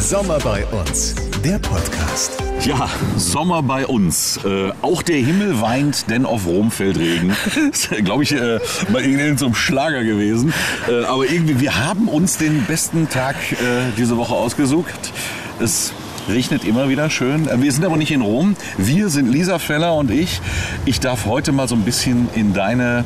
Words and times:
Sommer 0.00 0.38
bei 0.38 0.64
uns, 0.66 1.14
der 1.44 1.58
Podcast. 1.58 2.32
Ja, 2.64 2.88
Sommer 3.18 3.62
bei 3.62 3.86
uns. 3.86 4.40
Äh, 4.44 4.72
auch 4.80 5.02
der 5.02 5.18
Himmel 5.18 5.60
weint, 5.60 6.08
denn 6.08 6.24
auf 6.24 6.46
Rom 6.46 6.70
fällt 6.70 6.98
Regen. 6.98 7.36
ist, 7.70 7.90
glaube 8.02 8.22
ich, 8.22 8.32
äh, 8.32 8.60
mal 8.90 9.02
in 9.02 9.36
so 9.36 9.52
Schlager 9.52 10.02
gewesen. 10.02 10.54
Äh, 10.88 11.04
aber 11.04 11.26
irgendwie, 11.30 11.60
wir 11.60 11.76
haben 11.76 12.08
uns 12.08 12.38
den 12.38 12.64
besten 12.64 13.10
Tag 13.10 13.36
äh, 13.52 13.56
diese 13.98 14.16
Woche 14.16 14.34
ausgesucht. 14.34 15.12
Es 15.60 15.92
regnet 16.30 16.64
immer 16.64 16.88
wieder 16.88 17.10
schön. 17.10 17.46
Äh, 17.46 17.60
Wir 17.60 17.70
sind 17.70 17.84
aber 17.84 17.98
nicht 17.98 18.10
in 18.10 18.22
Rom. 18.22 18.56
Wir 18.78 19.10
sind 19.10 19.30
Lisa 19.30 19.58
Feller 19.58 19.94
und 19.94 20.10
ich. 20.10 20.40
Ich 20.86 21.00
darf 21.00 21.26
heute 21.26 21.52
mal 21.52 21.68
so 21.68 21.74
ein 21.74 21.82
bisschen 21.82 22.30
in 22.34 22.54
deine 22.54 23.04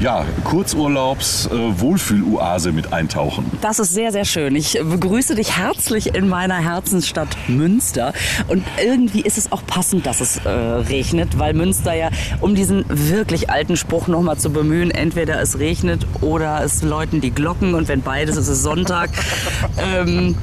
ja, 0.00 0.24
Kurzurlaubs-Wohlfühloase 0.44 2.72
mit 2.72 2.92
eintauchen. 2.92 3.50
Das 3.60 3.78
ist 3.78 3.94
sehr, 3.94 4.12
sehr 4.12 4.24
schön. 4.24 4.56
Ich 4.56 4.78
begrüße 4.82 5.34
dich 5.34 5.56
herzlich 5.56 6.14
in 6.14 6.28
meiner 6.28 6.56
Herzensstadt 6.56 7.28
Münster. 7.48 8.12
Und 8.48 8.64
irgendwie 8.84 9.22
ist 9.22 9.38
es 9.38 9.50
auch 9.52 9.64
passend, 9.66 10.06
dass 10.06 10.20
es 10.20 10.38
äh, 10.44 10.48
regnet, 10.48 11.38
weil 11.38 11.54
Münster 11.54 11.94
ja, 11.94 12.10
um 12.40 12.54
diesen 12.54 12.84
wirklich 12.88 13.50
alten 13.50 13.76
Spruch 13.76 14.08
nochmal 14.08 14.38
zu 14.38 14.50
bemühen, 14.50 14.90
entweder 14.90 15.40
es 15.40 15.58
regnet 15.58 16.06
oder 16.20 16.62
es 16.62 16.82
läuten 16.82 17.20
die 17.20 17.30
Glocken 17.30 17.74
und 17.74 17.88
wenn 17.88 18.02
beides 18.02 18.36
ist, 18.36 18.48
ist 18.48 18.48
es 18.48 18.62
Sonntag. 18.62 19.10
ähm, 19.78 20.36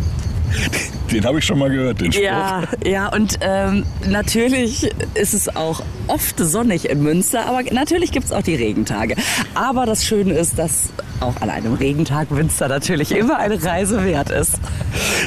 Den 1.11 1.25
habe 1.25 1.39
ich 1.39 1.45
schon 1.45 1.59
mal 1.59 1.69
gehört, 1.69 2.01
den 2.01 2.11
Spruch. 2.11 2.23
ja, 2.23 2.63
ja, 2.85 3.07
und 3.07 3.39
ähm, 3.41 3.85
natürlich 4.07 4.89
ist 5.15 5.33
es 5.33 5.55
auch 5.55 5.81
oft 6.07 6.39
sonnig 6.39 6.89
in 6.89 7.03
Münster, 7.03 7.45
aber 7.45 7.63
natürlich 7.71 8.11
gibt 8.11 8.25
es 8.25 8.31
auch 8.31 8.41
die 8.41 8.55
Regentage. 8.55 9.15
Aber 9.53 9.85
das 9.85 10.05
Schöne 10.05 10.33
ist, 10.33 10.57
dass 10.59 10.89
auch 11.19 11.41
an 11.41 11.49
einem 11.49 11.73
Regentag 11.73 12.31
Münster 12.31 12.67
natürlich 12.67 13.11
immer 13.11 13.37
eine 13.37 13.61
Reise 13.63 14.03
wert 14.03 14.29
ist. 14.29 14.55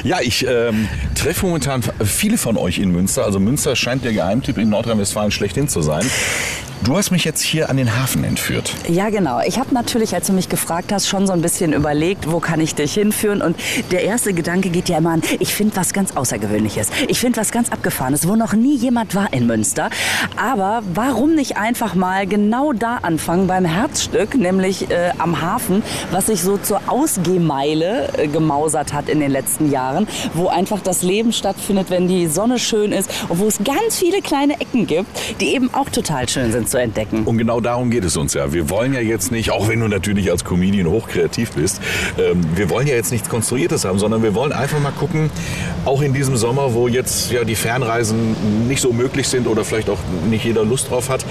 Ja, 0.03 0.19
ich 0.21 0.45
ähm, 0.47 0.87
treffe 1.15 1.45
momentan 1.45 1.83
viele 2.03 2.37
von 2.37 2.57
euch 2.57 2.79
in 2.79 2.91
Münster. 2.91 3.25
Also 3.25 3.39
Münster 3.39 3.75
scheint 3.75 4.03
der 4.03 4.13
Geheimtipp 4.13 4.57
in 4.57 4.69
Nordrhein-Westfalen 4.69 5.31
schlechthin 5.31 5.67
zu 5.67 5.81
sein. 5.81 6.05
Du 6.81 6.95
hast 6.95 7.11
mich 7.11 7.25
jetzt 7.25 7.41
hier 7.41 7.69
an 7.69 7.75
den 7.75 7.99
Hafen 7.99 8.23
entführt. 8.23 8.73
Ja, 8.87 9.09
genau. 9.09 9.41
Ich 9.45 9.59
habe 9.59 9.73
natürlich, 9.73 10.15
als 10.15 10.27
du 10.27 10.33
mich 10.33 10.47
gefragt 10.47 10.93
hast, 10.93 11.09
schon 11.09 11.27
so 11.27 11.33
ein 11.33 11.41
bisschen 11.41 11.73
überlegt, 11.73 12.31
wo 12.31 12.39
kann 12.39 12.61
ich 12.61 12.73
dich 12.73 12.93
hinführen. 12.93 13.41
Und 13.41 13.57
der 13.91 14.03
erste 14.03 14.33
Gedanke 14.33 14.69
geht 14.69 14.87
ja 14.87 14.97
immer 14.97 15.11
an, 15.11 15.21
ich 15.39 15.53
finde 15.53 15.75
was 15.75 15.91
ganz 15.91 16.15
Außergewöhnliches. 16.15 16.89
Ich 17.09 17.19
finde 17.19 17.41
was 17.41 17.51
ganz 17.51 17.69
Abgefahrenes, 17.69 18.29
wo 18.29 18.37
noch 18.37 18.53
nie 18.53 18.77
jemand 18.77 19.13
war 19.13 19.33
in 19.33 19.45
Münster. 19.45 19.89
Aber 20.37 20.81
warum 20.93 21.35
nicht 21.35 21.57
einfach 21.57 21.95
mal 21.95 22.25
genau 22.25 22.71
da 22.71 22.99
anfangen 23.01 23.47
beim 23.47 23.65
Herzstück, 23.65 24.35
nämlich 24.35 24.89
äh, 24.89 25.11
am 25.17 25.41
Hafen, 25.41 25.83
was 26.11 26.27
sich 26.27 26.41
so 26.41 26.57
zur 26.57 26.79
Ausgehmeile 26.87 28.07
äh, 28.17 28.27
gemausert 28.27 28.93
hat 28.93 29.09
in 29.09 29.19
den 29.19 29.31
letzten 29.31 29.69
Jahren, 29.69 30.07
wo 30.33 30.47
einfach 30.47 30.79
das 30.79 31.03
Leben 31.03 31.33
stattfindet, 31.33 31.89
wenn 31.89 32.07
die 32.07 32.27
Sonne 32.27 32.57
schön 32.57 32.93
ist 32.93 33.11
und 33.27 33.39
wo 33.39 33.47
es 33.47 33.57
ganz 33.65 33.97
viele 33.97 34.21
kleine 34.21 34.61
Ecken 34.61 34.87
gibt, 34.87 35.09
die 35.41 35.53
eben 35.53 35.73
auch 35.73 35.89
total 35.89 36.29
schön 36.29 36.53
sind 36.53 36.68
zu 36.69 36.77
entdecken. 36.77 37.23
Und 37.23 37.37
genau 37.37 37.59
darum 37.59 37.89
geht 37.89 38.03
es 38.03 38.17
uns 38.17 38.33
ja. 38.33 38.53
Wir 38.53 38.69
wollen 38.69 38.93
ja 38.93 39.01
jetzt 39.01 39.31
nicht, 39.31 39.51
auch 39.51 39.67
wenn 39.67 39.79
du 39.79 39.87
natürlich 39.87 40.31
als 40.31 40.43
Comedian 40.43 40.87
hochkreativ 40.87 41.51
bist, 41.51 41.81
ähm, 42.17 42.41
wir 42.55 42.69
wollen 42.69 42.87
ja 42.87 42.95
jetzt 42.95 43.11
nichts 43.11 43.29
Konstruiertes 43.29 43.85
haben, 43.85 43.99
sondern 43.99 44.23
wir 44.23 44.35
wollen 44.35 44.51
einfach 44.51 44.79
mal 44.79 44.91
gucken, 44.91 45.29
auch 45.85 46.01
in 46.01 46.13
diesem 46.13 46.37
Sommer, 46.37 46.73
wo 46.73 46.87
jetzt 46.87 47.31
ja 47.31 47.43
die 47.43 47.55
Fernreisen 47.55 48.67
nicht 48.67 48.81
so 48.81 48.93
möglich 48.93 49.27
sind 49.27 49.47
oder 49.47 49.63
vielleicht 49.63 49.89
auch 49.89 49.99
nicht 50.29 50.45
jeder 50.45 50.63
Lust 50.63 50.89
drauf 50.89 51.09
hat. 51.09 51.25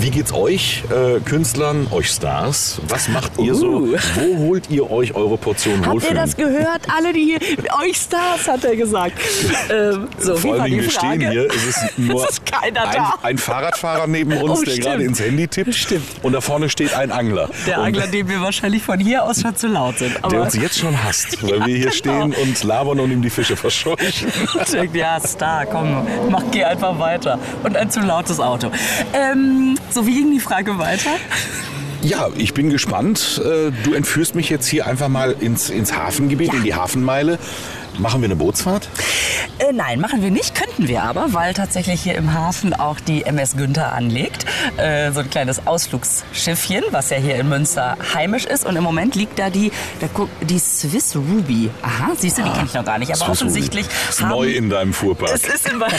Wie 0.00 0.10
geht's 0.10 0.32
euch 0.32 0.84
äh, 0.90 1.18
Künstlern, 1.20 1.88
euch 1.90 2.08
Stars? 2.10 2.80
Was 2.88 3.08
macht 3.08 3.32
ihr 3.38 3.54
so? 3.54 3.66
Uh. 3.66 3.96
Wo 4.14 4.38
holt 4.46 4.70
ihr 4.70 4.88
euch 4.90 5.14
eure 5.14 5.36
Portion 5.36 5.74
Habt 5.78 5.86
ihr 5.86 5.92
Wohlfühlen? 5.92 6.16
das 6.16 6.36
gehört? 6.36 6.82
Alle, 6.96 7.12
die 7.12 7.24
hier, 7.24 7.38
euch 7.82 7.96
Stars, 7.96 8.46
hat 8.46 8.64
er 8.64 8.76
gesagt. 8.76 9.12
Ähm, 9.70 10.08
so, 10.18 10.34
Vor 10.36 10.64
die 10.64 10.76
wir 10.76 10.90
Frage? 10.90 11.18
stehen 11.18 11.30
hier, 11.30 11.46
es 11.46 11.66
ist 11.66 11.98
nur 11.98 12.24
Es 12.24 12.30
ist 12.30 12.46
keiner 12.46 12.88
ein, 12.88 12.94
da. 12.96 13.14
ein 13.22 13.36
Fahrradfahrer 13.38 14.06
neben 14.06 14.32
uns, 14.32 14.60
Oh, 14.60 14.64
der 14.64 14.78
gerade 14.78 15.02
ins 15.02 15.20
Handy 15.20 15.46
tippt. 15.46 15.74
Stimmt. 15.74 16.04
Und 16.22 16.32
da 16.32 16.40
vorne 16.40 16.70
steht 16.70 16.94
ein 16.94 17.10
Angler. 17.12 17.50
Der 17.66 17.78
Und 17.78 17.84
Angler, 17.86 18.06
dem 18.06 18.28
wir 18.28 18.40
wahrscheinlich 18.40 18.82
von 18.82 18.98
hier 18.98 19.24
aus 19.24 19.42
schon 19.42 19.54
zu 19.56 19.66
laut 19.66 19.98
sind. 19.98 20.16
der 20.30 20.40
uns 20.40 20.54
jetzt 20.54 20.78
schon 20.78 21.02
hasst, 21.04 21.42
weil 21.42 21.66
wir 21.66 21.76
hier 21.76 21.90
genau. 21.90 22.30
stehen 22.30 22.32
und 22.32 22.64
labern 22.64 23.00
und 23.00 23.10
ihm 23.10 23.20
die 23.20 23.28
Fische 23.30 23.56
verscheuchen. 23.56 24.32
ja, 24.94 25.20
Star, 25.20 25.66
komm, 25.66 26.06
mach, 26.30 26.44
geh 26.50 26.64
einfach 26.64 26.98
weiter. 26.98 27.38
Und 27.62 27.76
ein 27.76 27.90
zu 27.90 28.00
lautes 28.00 28.40
Auto. 28.40 28.70
Ähm, 29.12 29.76
so, 29.90 30.06
wie 30.06 30.14
ging 30.14 30.30
die 30.32 30.40
Frage 30.40 30.78
weiter? 30.78 31.10
Ja, 32.02 32.28
ich 32.36 32.54
bin 32.54 32.70
gespannt. 32.70 33.40
Äh, 33.44 33.72
Du 33.84 33.92
entführst 33.94 34.34
mich 34.34 34.48
jetzt 34.50 34.66
hier 34.66 34.86
einfach 34.86 35.08
mal 35.08 35.34
ins, 35.40 35.68
ins 35.70 35.92
Hafengebiet, 35.96 36.54
in 36.54 36.62
die 36.62 36.74
Hafenmeile. 36.74 37.38
Machen 37.98 38.20
wir 38.20 38.26
eine 38.26 38.36
Bootsfahrt? 38.36 38.88
Äh, 39.58 39.72
nein, 39.72 39.98
machen 40.00 40.22
wir 40.22 40.30
nicht, 40.30 40.54
könnten 40.54 40.86
wir 40.86 41.02
aber, 41.02 41.32
weil 41.32 41.52
tatsächlich 41.54 42.00
hier 42.02 42.14
im 42.14 42.32
Hafen 42.32 42.72
auch 42.74 43.00
die 43.00 43.24
MS 43.24 43.56
Günther 43.56 43.92
anlegt. 43.92 44.44
Äh, 44.76 45.10
so 45.12 45.20
ein 45.20 45.30
kleines 45.30 45.66
Ausflugsschiffchen, 45.66 46.84
was 46.92 47.10
ja 47.10 47.16
hier 47.16 47.36
in 47.36 47.48
Münster 47.48 47.96
heimisch 48.14 48.44
ist. 48.44 48.64
Und 48.66 48.76
im 48.76 48.84
Moment 48.84 49.16
liegt 49.16 49.38
da 49.38 49.50
die, 49.50 49.72
da 50.00 50.08
guck, 50.12 50.28
die 50.46 50.58
Swiss 50.60 51.16
Ruby. 51.16 51.70
Aha, 51.82 52.12
siehst 52.16 52.38
du, 52.38 52.42
die 52.42 52.50
kenne 52.50 52.66
ich 52.66 52.74
noch 52.74 52.84
gar 52.84 52.98
nicht. 52.98 53.08
Aber 53.10 53.18
Swiss 53.26 53.30
offensichtlich. 53.42 53.86
Ist 54.08 54.20
haben- 54.22 54.28
neu 54.30 54.48
in 54.52 54.70
deinem 54.70 54.92
Fuhrpark. 54.92 55.32
Es 55.34 55.42
ist 55.48 55.68
immer. 55.68 55.88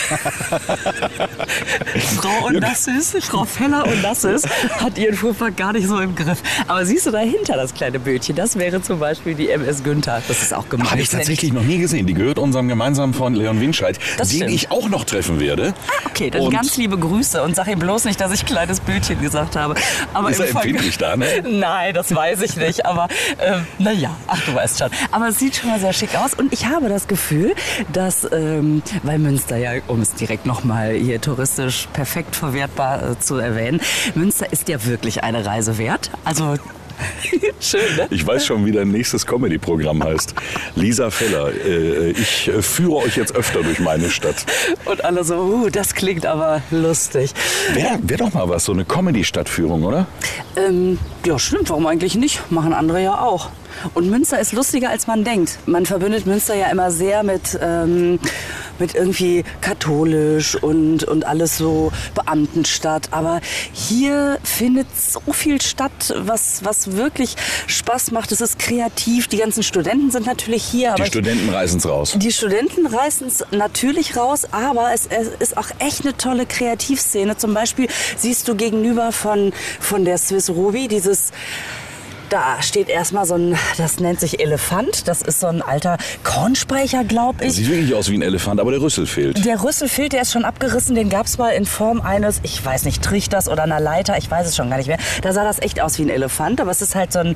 Frau 2.17 2.47
und 2.47 2.61
das 2.61 2.88
ist, 2.88 3.23
Frau 3.25 3.44
Feller 3.45 3.85
und 3.85 4.01
das 4.03 4.23
ist, 4.23 4.47
hat 4.79 4.97
ihren 4.97 5.16
Fuhrpark 5.16 5.57
gar 5.57 5.73
nicht 5.73 5.88
so 5.88 6.00
im 6.00 6.16
Griff. 6.16 6.41
Aber 6.67 6.85
siehst 6.85 7.06
du 7.07 7.11
dahinter 7.11 7.56
das 7.57 7.73
kleine 7.73 8.00
Bötchen? 8.00 8.35
Das 8.35 8.57
wäre 8.57 8.81
zum 8.81 9.00
Beispiel 9.00 9.35
die 9.35 9.50
MS 9.50 9.83
Günther. 9.83 10.21
Das 10.27 10.41
ist 10.41 10.53
auch 10.53 10.69
gemein. 10.69 10.91
Habe 10.91 11.01
ich 11.01 11.09
tatsächlich 11.09 11.51
noch 11.53 11.63
nie 11.63 11.78
gesehen. 11.79 12.07
Die 12.07 12.13
gehört 12.13 12.40
unserem 12.40 12.67
gemeinsamen 12.67 13.13
Freund 13.13 13.38
Leon 13.38 13.59
Winscheid, 13.62 13.97
Das 14.17 14.29
den 14.29 14.38
stimmt. 14.38 14.51
ich 14.51 14.72
auch 14.72 14.90
noch 14.90 15.03
treffen 15.03 15.40
werde. 15.40 15.73
Okay, 16.06 16.29
dann 16.29 16.41
Und 16.41 16.51
ganz 16.53 16.78
liebe 16.78 16.97
Grüße 16.97 17.41
und 17.44 17.56
sag 17.56 17.67
ihm 17.67 17.79
bloß 17.79 18.06
nicht, 18.06 18.19
dass 18.19 18.31
ich 18.31 18.45
kleines 18.45 18.79
Bötchen 18.79 19.22
gesagt 19.22 19.56
habe. 19.56 19.75
Aber 20.13 20.29
Ist 20.29 20.39
er 20.39 20.50
empfindlich 20.50 20.97
da, 20.97 21.16
ne? 21.16 21.25
Nein, 21.50 21.94
das 21.94 22.13
weiß 22.13 22.41
ich 22.41 22.56
nicht. 22.56 22.85
Aber 22.85 23.07
ähm, 23.39 23.66
naja, 23.78 24.16
ach 24.28 24.41
du 24.45 24.53
weißt 24.53 24.79
schon. 24.79 24.89
Aber 25.12 25.29
es 25.29 25.39
sieht 25.39 25.56
schon 25.56 25.69
mal 25.69 25.79
sehr 25.79 25.94
schick 25.94 26.16
aus. 26.16 26.34
Und 26.34 26.51
ich 26.53 26.66
habe 26.66 26.89
das 26.89 27.07
Gefühl, 27.07 27.53
dass, 27.94 28.28
ähm, 28.31 28.81
weil 29.03 29.19
Münster 29.19 29.57
ja, 29.57 29.72
um 29.88 30.01
es 30.01 30.13
direkt 30.13 30.45
nochmal 30.45 30.94
hier 30.94 31.22
touristisch 31.22 31.88
perfekt 31.94 32.35
verwertbar 32.35 33.12
äh, 33.12 33.19
zu 33.19 33.35
erwähnen, 33.38 33.81
Münster 34.16 34.51
ist 34.51 34.68
ja 34.69 34.85
wirklich 34.85 35.23
eine 35.23 35.45
Reise 35.45 35.78
wert. 35.78 36.09
Also 36.25 36.56
schön, 37.60 37.96
ne? 37.96 38.08
Ich 38.10 38.26
weiß 38.26 38.46
schon, 38.46 38.66
wie 38.66 38.72
dein 38.72 38.90
nächstes 38.90 39.26
Comedy-Programm 39.26 40.04
heißt. 40.04 40.34
Lisa 40.76 41.10
Feller, 41.10 41.52
äh, 41.54 42.12
ich 42.12 42.48
äh, 42.48 42.62
führe 42.62 42.98
euch 42.98 43.18
jetzt 43.18 43.36
öfter 43.36 43.64
durch 43.64 43.80
meine 43.80 44.10
Stadt. 44.10 44.46
Und 44.86 45.04
alle 45.04 45.24
so, 45.24 45.36
uh, 45.36 45.70
das 45.70 45.94
klingt 45.94 46.26
aber 46.26 46.62
lustig. 46.72 47.32
Wäre 47.74 48.00
wär 48.02 48.18
doch 48.18 48.34
mal 48.34 48.50
was, 48.50 48.66
so 48.66 48.72
eine 48.72 48.86
Comedy-Stadtführung, 48.86 49.84
oder? 49.84 50.08
Ähm, 50.56 51.00
ja, 51.26 51.38
stimmt, 51.40 51.70
warum 51.70 51.88
eigentlich 51.88 52.16
nicht? 52.16 52.52
Machen 52.52 52.74
andere 52.74 53.02
ja 53.02 53.20
auch. 53.20 53.50
Und 53.94 54.10
Münster 54.10 54.40
ist 54.40 54.54
lustiger, 54.54 54.90
als 54.90 55.08
man 55.08 55.24
denkt. 55.24 55.60
Man 55.66 55.86
verbindet 55.86 56.26
Münster 56.26 56.56
ja 56.56 56.70
immer 56.70 56.92
sehr 56.92 57.24
mit, 57.24 57.58
ähm, 57.62 58.20
mit 58.79 58.95
irgendwie 58.95 59.44
katholisch 59.62 60.56
und, 60.56 61.03
und 61.03 61.25
alles 61.25 61.57
so 61.57 61.91
Beamtenstadt. 62.16 63.09
Aber 63.12 63.41
hier 63.73 64.40
findet 64.44 64.88
so 64.97 65.22
viel 65.34 65.62
statt, 65.62 66.13
was, 66.17 66.63
was 66.63 66.95
wirklich 66.95 67.35
Spaß 67.68 68.12
macht. 68.12 68.31
Es 68.31 68.41
ist 68.41 68.59
kreativ. 68.59 69.28
Die 69.28 69.38
ganzen 69.38 69.63
Studenten 69.63 70.12
sind 70.12 70.25
natürlich 70.25 70.63
hier. 70.63 70.95
Die 70.95 71.06
Studenten 71.06 71.50
reißen's 71.50 71.85
raus. 71.88 72.16
die 72.18 72.31
Studenten 72.31 72.85
reißen 72.85 73.28
es 73.28 73.45
natürlich 73.51 74.16
raus, 74.16 74.47
aber 74.51 74.91
es, 74.94 75.07
es 75.07 75.28
ist 75.39 75.57
auch 75.57 75.69
echt 75.79 76.01
eine 76.06 76.16
tolle 76.18 76.45
Kreativszene. 76.45 77.38
Zum 77.38 77.53
Beispiel 77.53 77.88
siehst 78.18 78.47
du 78.47 78.56
gegenüber 78.56 79.12
von, 79.12 79.53
von 79.79 80.06
der 80.06 80.18
Swiss 80.18 80.50
Ruby 80.50 80.88
dieses 80.88 81.31
da 82.29 82.62
steht 82.62 82.90
erstmal 82.90 83.25
so 83.25 83.35
ein, 83.35 83.57
das 83.78 84.00
nennt 84.00 84.19
sich 84.19 84.40
Elefant. 84.40 85.07
Das 85.07 85.22
ist 85.22 85.40
so 85.40 85.47
ein 85.47 85.62
alter 85.62 85.97
Kornspeicher, 86.23 87.03
glaube 87.03 87.45
ich. 87.45 87.53
Sieht 87.53 87.69
wirklich 87.69 87.94
aus 87.94 88.09
wie 88.09 88.18
ein 88.18 88.21
Elefant, 88.21 88.59
aber 88.59 88.71
der 88.71 88.81
Rüssel 88.81 89.07
fehlt. 89.07 89.44
Der 89.45 89.63
Rüssel 89.63 89.89
fehlt, 89.89 90.13
der 90.13 90.21
ist 90.21 90.31
schon 90.31 90.45
abgerissen. 90.45 90.95
Den 90.95 91.09
gab's 91.09 91.38
mal 91.38 91.50
in 91.50 91.65
Form 91.65 92.01
eines, 92.01 92.39
ich 92.44 92.63
weiß 92.63 92.86
nicht, 92.86 93.04
Trichters 93.04 93.50
oder 93.50 93.63
einer 93.63 93.80
Leiter. 93.80 94.18
Ich 94.18 94.30
weiß 94.30 94.48
es 94.48 94.56
schon 94.56 94.69
gar 94.69 94.77
nicht 94.77 94.88
mehr. 94.88 95.00
Da 95.21 95.33
sah 95.33 95.44
das 95.44 95.59
echt 95.59 95.81
aus 95.81 95.98
wie 95.98 96.04
ein 96.04 96.09
Elefant. 96.09 96.62
Aber 96.62 96.71
es 96.71 96.81
ist 96.81 96.95
halt 96.95 97.12
so 97.12 97.19
ein, 97.19 97.36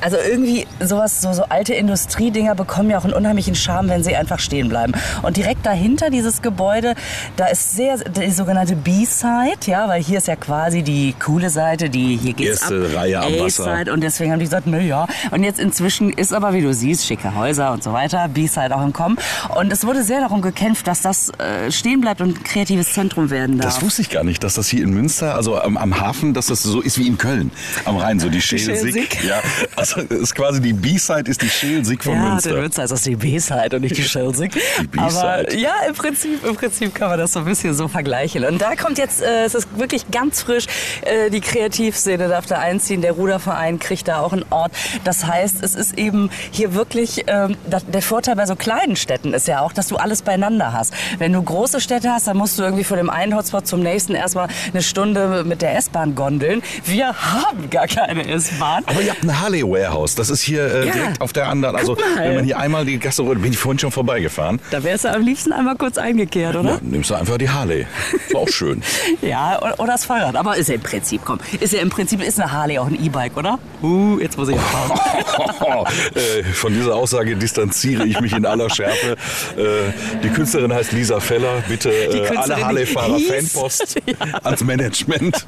also 0.00 0.16
irgendwie 0.16 0.66
sowas, 0.80 1.22
so, 1.22 1.32
so 1.32 1.44
alte 1.44 1.74
Industriedinger 1.74 2.54
bekommen 2.54 2.90
ja 2.90 2.98
auch 2.98 3.04
einen 3.04 3.14
unheimlichen 3.14 3.54
Charme, 3.54 3.88
wenn 3.88 4.04
sie 4.04 4.14
einfach 4.14 4.38
stehen 4.38 4.68
bleiben. 4.68 4.92
Und 5.22 5.36
direkt 5.36 5.64
dahinter 5.64 6.10
dieses 6.10 6.42
Gebäude, 6.42 6.94
da 7.36 7.46
ist 7.46 7.74
sehr, 7.74 7.96
die 7.98 8.30
sogenannte 8.30 8.76
B-Side, 8.76 9.66
ja, 9.66 9.88
weil 9.88 10.02
hier 10.02 10.18
ist 10.18 10.28
ja 10.28 10.36
quasi 10.36 10.82
die 10.82 11.14
coole 11.18 11.50
Seite, 11.50 11.88
die 11.88 12.16
hier 12.16 12.34
geht's 12.34 12.62
Erste 12.62 12.88
ab. 12.90 12.96
Reihe 12.96 13.20
am 13.20 13.38
Wasser. 13.38 13.92
Und 13.92 14.02
deswegen 14.02 14.33
haben 14.34 14.40
die 14.40 14.46
gesagt, 14.46 14.66
na 14.66 14.78
ja. 14.78 15.06
Und 15.30 15.42
jetzt 15.42 15.58
inzwischen 15.58 16.10
ist 16.10 16.32
aber, 16.32 16.52
wie 16.52 16.60
du 16.60 16.72
siehst, 16.74 17.06
schicke 17.06 17.34
Häuser 17.34 17.72
und 17.72 17.82
so 17.82 17.92
weiter, 17.92 18.28
B-Side 18.28 18.74
auch 18.76 18.84
im 18.84 18.92
Kommen. 18.92 19.16
Und 19.56 19.72
es 19.72 19.86
wurde 19.86 20.02
sehr 20.02 20.20
darum 20.20 20.42
gekämpft, 20.42 20.86
dass 20.86 21.02
das 21.02 21.30
äh, 21.38 21.70
stehen 21.70 22.00
bleibt 22.00 22.20
und 22.20 22.38
ein 22.38 22.44
kreatives 22.44 22.92
Zentrum 22.92 23.30
werden 23.30 23.58
darf. 23.58 23.74
Das 23.74 23.82
wusste 23.82 24.02
ich 24.02 24.10
gar 24.10 24.24
nicht, 24.24 24.42
dass 24.44 24.54
das 24.54 24.68
hier 24.68 24.82
in 24.82 24.90
Münster, 24.92 25.34
also 25.34 25.60
am, 25.60 25.76
am 25.76 26.00
Hafen, 26.00 26.34
dass 26.34 26.46
das 26.46 26.62
so 26.62 26.80
ist 26.80 26.98
wie 26.98 27.06
in 27.06 27.18
Köln 27.18 27.50
am 27.84 27.96
Rhein, 27.96 28.20
so 28.20 28.28
die 28.28 28.40
Schelsig. 28.40 29.24
Ja, 29.24 29.40
also 29.76 30.00
ist 30.00 30.34
quasi 30.34 30.60
die 30.60 30.72
B-Side 30.72 31.30
ist 31.30 31.42
die 31.42 31.48
Schelsig 31.48 32.02
von 32.02 32.14
ja, 32.14 32.30
Münster. 32.30 32.50
der 32.50 32.60
Münster 32.60 32.84
ist 32.84 32.90
das 32.90 33.02
die 33.02 33.16
B-Side 33.16 33.76
und 33.76 33.82
nicht 33.82 33.96
die 33.96 34.02
Schelsig. 34.02 34.52
Die 34.80 34.86
B-Side. 34.86 35.18
Aber 35.18 35.54
ja, 35.54 35.74
im 35.88 35.94
Prinzip, 35.94 36.44
im 36.44 36.56
Prinzip 36.56 36.94
kann 36.94 37.08
man 37.08 37.18
das 37.18 37.32
so 37.32 37.40
ein 37.40 37.44
bisschen 37.44 37.74
so 37.74 37.88
vergleichen. 37.88 38.44
Und 38.44 38.60
da 38.60 38.74
kommt 38.74 38.98
jetzt, 38.98 39.22
äh, 39.22 39.44
es 39.44 39.54
ist 39.54 39.78
wirklich 39.78 40.10
ganz 40.10 40.42
frisch, 40.42 40.66
äh, 41.02 41.30
die 41.30 41.40
Kreativszene 41.40 42.28
darf 42.28 42.46
da 42.46 42.58
einziehen. 42.58 43.00
Der 43.00 43.12
Ruderverein 43.12 43.78
kriegt 43.78 44.08
da 44.08 44.20
auch 44.24 44.32
einen 44.32 44.44
Ort. 44.50 44.72
Das 45.04 45.26
heißt, 45.26 45.62
es 45.62 45.74
ist 45.74 45.98
eben 45.98 46.30
hier 46.50 46.74
wirklich, 46.74 47.24
ähm, 47.26 47.56
der 47.92 48.02
Vorteil 48.02 48.36
bei 48.36 48.46
so 48.46 48.56
kleinen 48.56 48.96
Städten 48.96 49.32
ist 49.34 49.46
ja 49.48 49.60
auch, 49.60 49.72
dass 49.72 49.88
du 49.88 49.96
alles 49.96 50.22
beieinander 50.22 50.72
hast. 50.72 50.92
Wenn 51.18 51.32
du 51.32 51.42
große 51.42 51.80
Städte 51.80 52.10
hast, 52.10 52.26
dann 52.26 52.36
musst 52.36 52.58
du 52.58 52.62
irgendwie 52.62 52.84
von 52.84 52.96
dem 52.96 53.10
einen 53.10 53.36
Hotspot 53.36 53.66
zum 53.66 53.80
nächsten 53.80 54.14
erstmal 54.14 54.48
eine 54.72 54.82
Stunde 54.82 55.44
mit 55.44 55.62
der 55.62 55.76
S-Bahn 55.76 56.14
gondeln. 56.14 56.62
Wir 56.84 57.08
haben 57.08 57.70
gar 57.70 57.86
keine 57.86 58.26
S-Bahn. 58.28 58.82
Aber 58.86 59.00
ihr 59.00 59.10
habt 59.10 59.22
ein 59.22 59.40
Harley 59.40 59.62
Warehouse. 59.62 60.14
Das 60.14 60.30
ist 60.30 60.40
hier 60.42 60.64
äh, 60.64 60.86
Ja. 60.86 60.92
direkt 60.92 61.20
auf 61.20 61.32
der 61.32 61.48
anderen. 61.48 61.76
Also 61.76 61.96
wenn 62.16 62.34
man 62.36 62.44
hier 62.44 62.58
einmal 62.58 62.84
die 62.84 62.98
Gasse 62.98 63.22
runter, 63.22 63.40
bin 63.40 63.52
ich 63.52 63.58
vorhin 63.58 63.78
schon 63.78 63.90
vorbeigefahren. 63.92 64.60
Da 64.70 64.82
wärst 64.82 65.04
du 65.04 65.12
am 65.12 65.22
liebsten 65.22 65.52
einmal 65.52 65.76
kurz 65.76 65.98
eingekehrt, 65.98 66.56
oder? 66.56 66.70
Ja, 66.74 66.78
nimmst 66.82 67.10
du 67.10 67.14
einfach 67.14 67.38
die 67.38 67.48
Harley. 67.50 67.86
Ist 68.26 68.34
auch 68.36 68.48
schön. 68.48 68.82
Ja, 69.22 69.58
oder, 69.62 69.78
oder 69.80 69.92
das 69.92 70.04
Fahrrad. 70.04 70.36
Aber 70.36 70.56
ist 70.56 70.68
ja 70.68 70.74
im 70.74 70.80
Prinzip, 70.82 71.20
komm, 71.24 71.38
ist 71.60 71.72
ja 71.72 71.80
im 71.80 71.88
Prinzip, 71.90 72.22
ist 72.22 72.40
eine 72.40 72.50
Harley 72.52 72.78
auch 72.78 72.86
ein 72.86 73.02
E-Bike, 73.02 73.36
oder? 73.36 73.58
Uh, 73.82 74.13
jetzt 74.20 74.36
muss 74.36 74.48
ich 74.48 74.56
fahren. 74.58 75.86
äh, 76.14 76.42
von 76.44 76.72
dieser 76.72 76.94
Aussage 76.94 77.36
distanziere 77.36 78.06
ich 78.06 78.20
mich 78.20 78.32
in 78.32 78.46
aller 78.46 78.70
Schärfe. 78.70 79.16
Äh, 79.56 79.92
die 80.22 80.28
Künstlerin 80.28 80.72
heißt 80.72 80.92
Lisa 80.92 81.20
Feller. 81.20 81.62
Bitte 81.68 81.90
äh, 81.90 82.36
alle 82.36 82.64
Harley-Fahrer 82.64 83.18
Fanpost 83.18 83.96
ans 84.42 84.64
Management. 84.64 85.44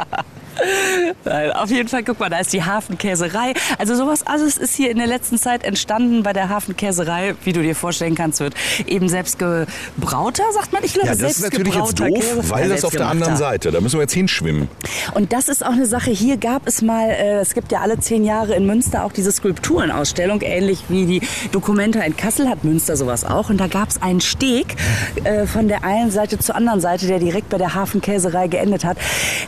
Nein, 1.25 1.53
auf 1.53 1.71
jeden 1.71 1.89
Fall, 1.89 2.03
guck 2.03 2.19
mal, 2.21 2.31
da 2.31 2.39
ist 2.39 2.53
die 2.53 2.65
Hafenkäserei. 2.65 3.55
Also 3.79 3.95
sowas 3.95 4.27
alles 4.27 4.57
ist 4.59 4.75
hier 4.75 4.91
in 4.91 4.99
der 4.99 5.07
letzten 5.07 5.39
Zeit 5.39 5.65
entstanden 5.65 6.23
bei 6.23 6.33
der 6.33 6.49
Hafenkäserei, 6.49 7.35
wie 7.45 7.53
du 7.53 7.63
dir 7.63 7.75
vorstellen 7.75 8.15
kannst, 8.15 8.41
wird 8.41 8.55
eben 8.87 9.09
selbst 9.09 9.39
gebrauter, 9.39 10.43
sagt 10.53 10.73
man. 10.73 10.83
Ich 10.85 10.95
glaube, 10.95 11.09
Ja, 11.09 11.15
das 11.15 11.33
ist 11.39 11.43
natürlich 11.43 11.75
jetzt 11.75 11.99
doof, 12.01 12.09
Käse. 12.09 12.51
weil 12.51 12.69
das 12.69 12.85
auf 12.85 12.93
der 12.93 13.09
anderen. 13.09 13.37
Seite, 13.37 13.71
da 13.71 13.81
müssen 13.81 13.97
wir 13.97 14.03
jetzt 14.03 14.15
hinschwimmen. 14.15 14.69
Und 15.15 15.33
das 15.33 15.49
ist 15.49 15.65
auch 15.65 15.73
eine 15.73 15.85
Sache. 15.87 16.11
Hier 16.11 16.37
gab 16.37 16.67
es 16.67 16.81
mal, 16.81 17.11
äh, 17.11 17.39
es 17.41 17.55
gibt 17.55 17.71
ja 17.73 17.81
alle 17.81 17.99
zehn 17.99 18.25
Jahre 18.25 18.55
in 18.55 18.65
Münster 18.67 19.05
auch 19.05 19.13
diese 19.13 19.31
Skulpturenausstellung, 19.33 20.41
ähnlich 20.43 20.85
wie 20.89 21.07
die 21.07 21.21
Documenta 21.53 22.01
in 22.01 22.17
Kassel 22.17 22.49
hat 22.49 22.65
Münster 22.65 22.97
sowas 22.97 23.25
auch. 23.25 23.51
Und 23.51 23.59
da 23.59 23.67
gab 23.67 23.89
es 23.91 24.01
einen 24.01 24.21
Steg 24.21 24.77
äh, 25.25 25.47
von 25.47 25.69
der 25.69 25.85
einen 25.85 26.11
Seite 26.11 26.39
zur 26.39 26.55
anderen 26.55 26.81
Seite, 26.81 27.07
der 27.07 27.19
direkt 27.19 27.49
bei 27.51 27.59
der 27.59 27.75
Hafenkäserei 27.75 28.47
geendet 28.49 28.85
hat. 28.85 28.97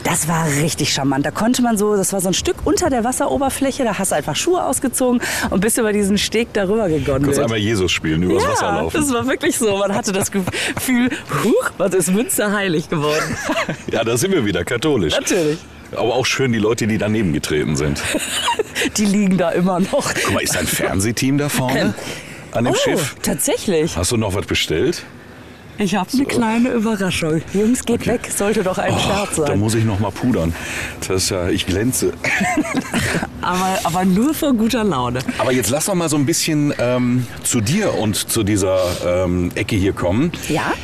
Das 0.04 0.28
war 0.28 0.46
richtig 0.60 0.92
charmant. 0.98 1.24
Da 1.24 1.30
konnte 1.30 1.62
man 1.62 1.78
so, 1.78 1.96
das 1.96 2.12
war 2.12 2.20
so 2.20 2.28
ein 2.28 2.34
Stück 2.34 2.56
unter 2.64 2.90
der 2.90 3.04
Wasseroberfläche, 3.04 3.84
da 3.84 3.98
hast 3.98 4.12
du 4.12 4.16
einfach 4.16 4.36
Schuhe 4.36 4.64
ausgezogen 4.64 5.20
und 5.50 5.60
bist 5.60 5.78
über 5.78 5.92
diesen 5.92 6.18
Steg 6.18 6.52
darüber 6.52 6.88
gegondelt. 6.88 7.24
Kannst 7.24 7.40
einmal 7.40 7.58
Jesus 7.58 7.92
spielen, 7.92 8.22
übers 8.22 8.46
Wasser 8.46 8.66
ja, 8.66 8.80
laufen. 8.80 9.00
das 9.00 9.12
war 9.12 9.26
wirklich 9.26 9.56
so. 9.56 9.76
Man 9.76 9.94
hatte 9.94 10.12
das 10.12 10.30
Gefühl, 10.32 11.10
huch, 11.44 11.70
was 11.78 11.94
ist 11.94 12.10
Münster 12.10 12.52
heilig 12.52 12.88
geworden. 12.88 13.36
Ja, 13.90 14.04
da 14.04 14.16
sind 14.16 14.32
wir 14.32 14.44
wieder, 14.44 14.64
katholisch. 14.64 15.14
Natürlich. 15.14 15.58
Aber 15.92 16.14
auch 16.14 16.26
schön 16.26 16.52
die 16.52 16.58
Leute, 16.58 16.86
die 16.86 16.98
daneben 16.98 17.32
getreten 17.32 17.76
sind. 17.76 18.02
Die 18.96 19.04
liegen 19.04 19.38
da 19.38 19.50
immer 19.50 19.80
noch. 19.80 20.12
Guck 20.14 20.32
mal, 20.32 20.42
ist 20.42 20.56
ein 20.56 20.66
Fernsehteam 20.66 21.38
da 21.38 21.48
vorne 21.48 21.94
an 22.52 22.64
dem 22.64 22.74
oh, 22.74 22.76
Schiff? 22.76 23.16
tatsächlich. 23.22 23.96
Hast 23.96 24.12
du 24.12 24.16
noch 24.16 24.34
was 24.34 24.46
bestellt? 24.46 25.04
Ich 25.80 25.94
habe 25.94 26.08
eine 26.12 26.24
kleine 26.24 26.70
Überraschung. 26.70 27.40
Jungs, 27.54 27.84
geht 27.84 28.00
Okay. 28.00 28.10
weg. 28.14 28.28
Sollte 28.36 28.64
doch 28.64 28.78
ein 28.78 28.92
Oh, 28.94 28.98
Scherz 28.98 29.36
da 29.36 29.46
sein. 29.46 29.60
muss 29.60 29.74
ich 29.74 29.84
noch 29.84 30.00
mal 30.00 30.10
pudern. 30.10 30.52
Das 31.06 31.24
ist 31.24 31.30
ja, 31.30 31.48
ich 31.48 31.66
glänze. 31.66 32.12
Aber, 33.40 33.78
aber 33.84 34.04
nur 34.04 34.34
vor 34.34 34.52
guter 34.52 34.82
Laune. 34.84 35.20
Aber 35.38 35.52
jetzt 35.52 35.70
lass 35.70 35.86
doch 35.86 35.94
mal 35.94 36.08
so 36.08 36.16
ein 36.16 36.26
bisschen 36.26 36.74
ähm, 36.78 37.26
zu 37.44 37.60
dir 37.60 37.94
und 37.94 38.16
zu 38.16 38.42
dieser 38.42 38.78
ähm, 39.24 39.52
Ecke 39.54 39.76
hier 39.76 39.92
kommen. 39.94 40.32
Ja? 40.48 40.74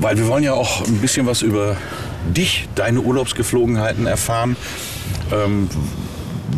Weil 0.00 0.18
wir 0.18 0.26
wollen 0.26 0.42
ja 0.42 0.52
auch 0.52 0.84
ein 0.86 0.98
bisschen 0.98 1.26
was 1.26 1.40
über 1.40 1.76
dich, 2.36 2.68
deine 2.74 3.00
Urlaubsgeflogenheiten 3.00 4.06
erfahren. 4.06 4.56
Ähm, 5.32 5.68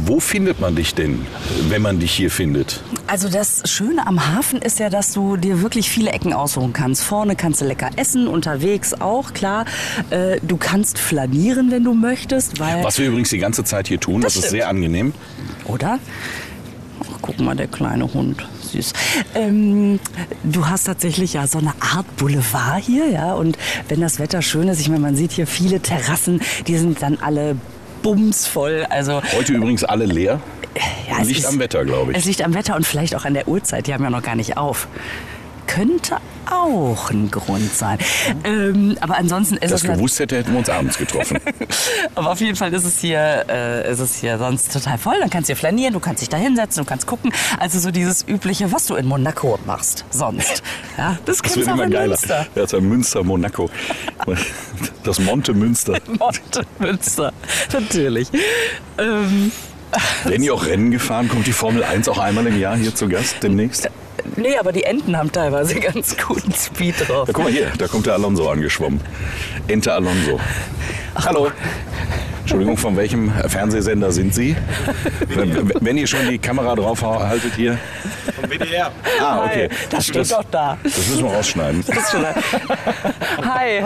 wo 0.04 0.20
findet 0.20 0.60
man 0.60 0.74
dich 0.74 0.94
denn, 0.94 1.26
wenn 1.68 1.82
man 1.82 1.98
dich 2.00 2.12
hier 2.12 2.30
findet? 2.30 2.82
Also 3.06 3.28
das 3.28 3.62
Schöne 3.70 4.06
am 4.06 4.34
Hafen 4.34 4.60
ist 4.60 4.78
ja, 4.78 4.90
dass 4.90 5.12
du 5.12 5.36
dir 5.36 5.62
wirklich 5.62 5.90
viele 5.90 6.10
Ecken 6.10 6.32
aussuchen 6.32 6.72
kannst. 6.72 7.02
Vorne 7.02 7.36
kannst 7.36 7.60
du 7.60 7.64
lecker 7.64 7.90
essen, 7.96 8.26
unterwegs 8.26 8.94
auch, 8.94 9.32
klar. 9.32 9.64
Äh, 10.10 10.38
du 10.42 10.56
kannst 10.56 10.98
flanieren, 10.98 11.70
wenn 11.70 11.84
du 11.84 11.94
möchtest, 11.94 12.58
weil... 12.58 12.82
Was 12.84 12.98
wir 12.98 13.08
übrigens 13.08 13.30
die 13.30 13.38
ganze 13.38 13.64
Zeit 13.64 13.88
hier 13.88 14.00
tun, 14.00 14.20
das, 14.22 14.34
Das 14.34 14.44
ist 14.44 14.50
sehr 14.50 14.68
angenehm. 14.68 15.12
Oder? 15.64 15.98
Ach, 17.00 17.18
guck 17.20 17.40
mal, 17.40 17.54
der 17.54 17.68
kleine 17.68 18.12
Hund. 18.12 18.46
Süß. 18.62 18.92
Ähm, 19.34 20.00
du 20.44 20.66
hast 20.66 20.84
tatsächlich 20.84 21.34
ja 21.34 21.46
so 21.46 21.58
eine 21.58 21.74
Art 21.80 22.16
Boulevard 22.16 22.82
hier, 22.82 23.08
ja. 23.08 23.34
Und 23.34 23.58
wenn 23.88 24.00
das 24.00 24.18
Wetter 24.18 24.42
schön 24.42 24.68
ist, 24.68 24.80
ich 24.80 24.88
meine, 24.88 25.00
man 25.00 25.16
sieht 25.16 25.32
hier 25.32 25.46
viele 25.46 25.80
Terrassen, 25.80 26.40
die 26.66 26.78
sind 26.78 27.02
dann 27.02 27.18
alle 27.20 27.56
bumsvoll. 28.02 28.86
Also 28.90 29.22
Heute 29.36 29.52
übrigens 29.54 29.84
alle 29.84 30.04
leer. 30.06 30.40
ja, 31.08 31.18
es 31.20 31.28
Liegt 31.28 31.40
ist- 31.40 31.46
am 31.46 31.58
Wetter, 31.58 31.84
glaube 31.84 32.12
Es 32.12 32.20
ich. 32.20 32.24
liegt 32.26 32.42
am 32.42 32.54
Wetter 32.54 32.76
und 32.76 32.86
vielleicht 32.86 33.14
auch 33.14 33.24
an 33.24 33.34
der 33.34 33.48
Uhrzeit. 33.48 33.86
Die 33.86 33.94
haben 33.94 34.04
ja 34.04 34.10
noch 34.10 34.22
gar 34.22 34.36
nicht 34.36 34.56
auf. 34.56 34.88
Könnte 35.66 36.16
auch 36.50 37.10
ein 37.10 37.30
Grund 37.30 37.72
sein. 37.72 37.98
Ähm, 38.44 38.96
aber 39.00 39.16
ansonsten 39.16 39.54
ist 39.56 39.70
Das 39.72 39.82
es 39.82 39.88
nat- 39.88 39.96
gewusst 39.96 40.18
hätte, 40.18 40.36
hätten 40.36 40.52
wir 40.52 40.58
uns 40.58 40.68
abends 40.68 40.98
getroffen. 40.98 41.38
aber 42.14 42.32
auf 42.32 42.40
jeden 42.40 42.56
Fall 42.56 42.72
ist 42.74 42.84
es 42.84 42.98
hier, 42.98 43.46
äh, 43.48 43.90
ist 43.90 44.00
es 44.00 44.16
hier 44.16 44.36
sonst 44.38 44.72
total 44.72 44.98
voll. 44.98 45.14
Dann 45.20 45.30
kannst 45.30 45.48
du 45.48 45.52
hier 45.52 45.56
flanieren, 45.58 45.94
du 45.94 46.00
kannst 46.00 46.20
dich 46.20 46.28
da 46.28 46.36
hinsetzen, 46.36 46.82
du 46.84 46.88
kannst 46.88 47.06
gucken. 47.06 47.32
Also 47.58 47.78
so 47.78 47.90
dieses 47.90 48.26
übliche, 48.28 48.70
was 48.72 48.86
du 48.86 48.96
in 48.96 49.06
Monaco 49.06 49.58
machst 49.66 50.04
sonst. 50.10 50.62
Ja, 50.98 51.16
das 51.24 51.38
Das 51.38 51.56
wird 51.56 51.68
immer 51.68 51.88
geiler. 51.88 52.08
Münster. 52.08 52.40
Ja, 52.40 52.46
das 52.54 52.64
ist 52.64 52.72
ja 52.72 52.80
Münster, 52.80 53.24
Monaco. 53.24 53.70
Das 55.04 55.18
Monte 55.20 55.54
Münster. 55.54 55.98
Monte 56.18 56.66
Münster, 56.78 57.32
natürlich. 57.72 58.28
Ähm, 58.98 59.50
Werden 60.24 60.42
die 60.42 60.50
auch 60.50 60.66
Rennen 60.66 60.90
gefahren? 60.90 61.28
Kommt 61.28 61.46
die 61.46 61.52
Formel 61.52 61.82
1 61.82 62.08
auch 62.08 62.18
einmal 62.18 62.46
im 62.46 62.60
Jahr 62.60 62.76
hier 62.76 62.94
zu 62.94 63.08
Gast 63.08 63.36
demnächst? 63.42 63.88
Nee, 64.36 64.56
aber 64.56 64.72
die 64.72 64.84
Enten 64.84 65.16
haben 65.16 65.30
teilweise 65.32 65.78
ganz 65.80 66.16
guten 66.16 66.52
Speed 66.52 67.08
drauf. 67.08 67.28
Ja, 67.28 67.32
guck 67.32 67.44
mal 67.44 67.52
hier, 67.52 67.72
da 67.78 67.86
kommt 67.88 68.06
der 68.06 68.14
Alonso 68.14 68.48
angeschwommen. 68.48 69.00
Ente 69.68 69.92
Alonso. 69.92 70.40
Hallo. 71.14 71.50
Entschuldigung, 72.40 72.76
von 72.76 72.96
welchem 72.96 73.32
Fernsehsender 73.48 74.10
sind 74.10 74.34
Sie? 74.34 74.56
Wenn, 75.28 75.70
wenn 75.80 75.96
ihr 75.96 76.06
schon 76.06 76.28
die 76.28 76.38
Kamera 76.38 76.74
drauf 76.74 77.00
haltet 77.02 77.54
hier. 77.54 77.78
Vom 78.34 78.50
WDR. 78.50 78.90
Ah, 79.20 79.44
okay. 79.44 79.68
Hi, 79.70 79.76
das 79.88 80.06
steht 80.06 80.30
doch 80.30 80.44
da. 80.50 80.76
Das 80.82 80.98
müssen 80.98 81.24
wir 81.24 81.30
rausschneiden. 81.32 81.84
Das 81.92 81.96
ist 81.98 82.10
schon 82.10 82.26
Hi. 83.48 83.82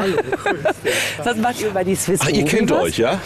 Das 1.23 1.37
macht 1.37 1.61
ihr 1.61 1.69
über 1.69 1.85
die 1.85 1.95
Swiss 1.95 2.21
Ach, 2.23 2.29
ihr 2.29 2.45
kennt 2.45 2.71
was? 2.71 2.83
euch, 2.83 2.99
ja? 2.99 3.21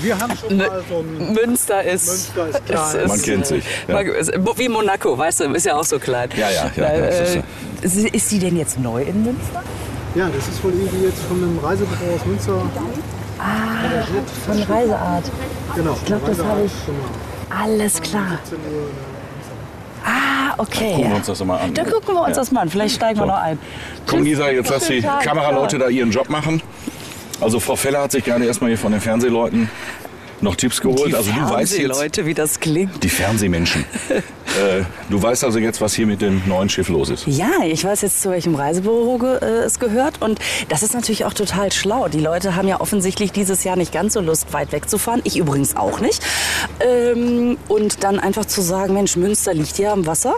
Wir 0.00 0.18
haben 0.18 0.36
schon 0.36 0.56
mal 0.56 0.82
so 0.88 0.98
ein 0.98 1.32
Münster 1.34 1.82
ist. 1.84 2.34
Münster 2.36 2.48
ist 2.48 2.66
klein. 2.94 3.08
Man 3.08 3.22
kennt 3.22 3.46
sich, 3.46 3.64
ja. 3.88 4.00
ist 4.00 4.32
Wie 4.56 4.68
Monaco, 4.68 5.16
weißt 5.16 5.40
du, 5.40 5.44
ist 5.54 5.66
ja 5.66 5.76
auch 5.76 5.84
so 5.84 5.98
klein. 5.98 6.28
Ja, 6.36 6.50
ja, 6.50 6.70
ja, 6.76 6.86
ist 7.06 7.36
äh, 7.36 7.42
ist, 7.82 7.96
ist 7.96 8.28
sie 8.30 8.38
denn 8.38 8.56
jetzt 8.56 8.78
neu 8.78 9.02
in 9.02 9.24
Münster? 9.24 9.62
Ja, 10.14 10.28
das 10.34 10.48
ist 10.48 10.62
wohl 10.62 10.72
irgendwie 10.72 11.06
jetzt 11.06 11.20
von 11.24 11.36
einem 11.38 11.58
Reisebüro 11.58 12.14
aus 12.14 12.24
Münster. 12.24 12.52
Von 14.46 14.62
Reiseart. 14.62 15.24
Genau. 15.74 15.92
Ich 16.00 16.04
glaube, 16.06 16.22
das 16.28 16.38
habe 16.38 16.62
ich. 16.64 16.72
Genau. 16.86 17.62
Alles 17.62 18.00
klar. 18.00 18.38
17 18.44 18.58
Uhr. 18.58 18.88
Ah, 20.04 20.54
okay. 20.58 20.92
Gucken 20.94 21.10
wir 21.10 21.16
uns 21.16 21.26
das 21.26 21.44
mal 21.44 21.58
an. 21.58 21.74
Dann 21.74 21.90
gucken 21.90 22.14
wir 22.14 22.20
uns 22.20 22.28
Ja. 22.30 22.34
das 22.36 22.52
mal 22.52 22.60
an. 22.62 22.68
Vielleicht 22.70 22.94
steigen 22.96 23.18
wir 23.18 23.22
So. 23.26 23.28
noch 23.32 23.38
ein. 23.40 23.58
Komm, 24.06 24.22
Lisa, 24.22 24.50
jetzt 24.50 24.70
lass 24.70 24.86
die. 24.86 25.00
Kameraleute 25.02 25.78
da 25.78 25.88
ihren 25.88 26.10
Job 26.10 26.28
machen. 26.30 26.62
Also 27.40 27.60
Frau 27.60 27.76
Feller 27.76 28.02
hat 28.02 28.12
sich 28.12 28.24
gerade 28.24 28.44
erstmal 28.44 28.70
hier 28.70 28.78
von 28.78 28.92
den 28.92 29.00
Fernsehleuten 29.00 29.70
noch 30.40 30.54
Tipps 30.54 30.80
geholt. 30.80 31.08
Die 31.08 31.14
also 31.14 31.32
du 31.32 31.40
weißt 31.40 31.78
jetzt, 31.78 31.88
Leute, 31.88 32.26
wie 32.26 32.34
das 32.34 32.60
klingt. 32.60 33.02
die 33.02 33.08
Fernsehmenschen. 33.08 33.84
äh, 34.10 34.82
du 35.10 35.20
weißt 35.20 35.42
also 35.44 35.58
jetzt, 35.58 35.80
was 35.80 35.94
hier 35.94 36.06
mit 36.06 36.22
dem 36.22 36.42
neuen 36.46 36.68
Schiff 36.68 36.88
los 36.88 37.10
ist. 37.10 37.26
Ja, 37.26 37.50
ich 37.64 37.84
weiß 37.84 38.02
jetzt, 38.02 38.22
zu 38.22 38.30
welchem 38.30 38.54
Reisebüro 38.54 39.18
ge 39.18 39.38
äh, 39.40 39.64
es 39.64 39.78
gehört. 39.80 40.22
Und 40.22 40.38
das 40.68 40.82
ist 40.82 40.94
natürlich 40.94 41.24
auch 41.24 41.34
total 41.34 41.72
schlau. 41.72 42.08
Die 42.08 42.20
Leute 42.20 42.54
haben 42.54 42.68
ja 42.68 42.80
offensichtlich 42.80 43.32
dieses 43.32 43.64
Jahr 43.64 43.76
nicht 43.76 43.92
ganz 43.92 44.14
so 44.14 44.20
Lust, 44.20 44.52
weit 44.52 44.72
wegzufahren. 44.72 45.20
Ich 45.24 45.36
übrigens 45.36 45.76
auch 45.76 46.00
nicht. 46.00 46.22
Ähm, 46.80 47.56
und 47.68 48.04
dann 48.04 48.20
einfach 48.20 48.44
zu 48.44 48.60
sagen, 48.60 48.94
Mensch, 48.94 49.16
Münster 49.16 49.54
liegt 49.54 49.78
ja 49.78 49.92
am 49.92 50.06
Wasser. 50.06 50.36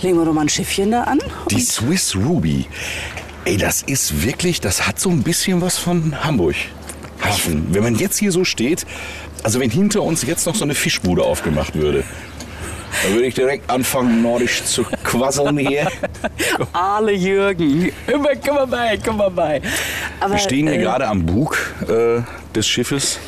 Legen 0.00 0.18
wir 0.18 0.24
doch 0.26 0.34
mal 0.34 0.42
ein 0.42 0.48
Schiffchen 0.50 0.90
da 0.90 1.04
an. 1.04 1.18
Die 1.50 1.60
Swiss 1.60 2.14
Ruby. 2.14 2.66
Ey, 3.46 3.58
das 3.58 3.82
ist 3.82 4.24
wirklich, 4.24 4.60
das 4.60 4.86
hat 4.86 4.98
so 4.98 5.10
ein 5.10 5.22
bisschen 5.22 5.60
was 5.60 5.76
von 5.76 6.24
Hamburg. 6.24 6.54
Hafen. 7.22 7.66
Wenn 7.70 7.82
man 7.82 7.94
jetzt 7.96 8.18
hier 8.18 8.32
so 8.32 8.44
steht, 8.44 8.86
also 9.42 9.60
wenn 9.60 9.70
hinter 9.70 10.02
uns 10.02 10.22
jetzt 10.22 10.46
noch 10.46 10.54
so 10.54 10.64
eine 10.64 10.74
Fischbude 10.74 11.22
aufgemacht 11.22 11.74
würde, 11.74 12.04
Da 13.02 13.10
würde 13.12 13.26
ich 13.26 13.34
direkt 13.34 13.68
anfangen, 13.68 14.22
nordisch 14.22 14.62
zu 14.64 14.84
quasseln 15.02 15.58
hier. 15.58 15.90
Alle 16.72 17.12
Jürgen. 17.12 17.92
Immer, 18.06 18.36
komm 18.36 18.54
mal 18.54 18.66
bei, 18.66 18.98
komm 19.04 19.16
mal 19.18 19.30
bei. 19.30 19.60
Aber, 20.20 20.34
Wir 20.34 20.38
stehen 20.38 20.68
hier 20.68 20.78
äh, 20.78 20.82
gerade 20.82 21.06
am 21.08 21.26
Bug 21.26 21.58
äh, 21.88 22.22
des 22.54 22.66
Schiffes. 22.66 23.18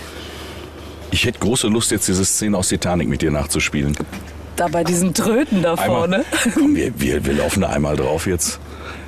Ich 1.11 1.25
hätte 1.25 1.41
große 1.41 1.69
Lust, 1.69 1.91
jetzt 1.91 2.09
diese 2.09 2.25
Szene 2.25 2.57
aus 2.57 2.69
Titanic 2.69 3.09
mit 3.09 3.23
dir 3.23 3.31
nachzuspielen. 3.31 3.97
Da 4.57 4.69
bei 4.69 4.85
diesen 4.85 5.13
Tröten 5.13 5.63
da 5.63 5.77
vorne. 5.77 6.25
Komm, 6.55 6.75
wir, 6.75 6.99
wir, 6.99 7.25
wir 7.25 7.35
laufen 7.35 7.61
da 7.61 7.69
einmal 7.69 7.97
drauf 7.97 8.27
jetzt. 8.27 8.59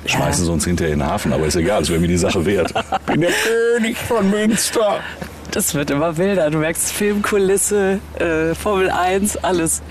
Schmeißen 0.05 0.45
sie 0.45 0.51
uns 0.51 0.65
hinterher 0.65 0.93
in 0.93 0.99
den 0.99 1.07
Hafen, 1.07 1.33
aber 1.33 1.45
ist 1.45 1.55
egal, 1.55 1.81
es 1.81 1.89
wäre 1.89 1.99
mir 1.99 2.07
die 2.07 2.17
Sache 2.17 2.45
wert. 2.45 2.73
Bin 3.07 3.21
der 3.21 3.31
König 3.31 3.97
von 3.97 4.29
Münster. 4.29 4.99
Das 5.51 5.73
wird 5.73 5.89
immer 5.89 6.17
wilder. 6.17 6.49
Du 6.51 6.59
merkst 6.59 6.91
Filmkulisse, 6.91 7.99
äh, 8.19 8.53
Formel 8.53 8.89
1, 8.91 9.37
alles. 9.37 9.81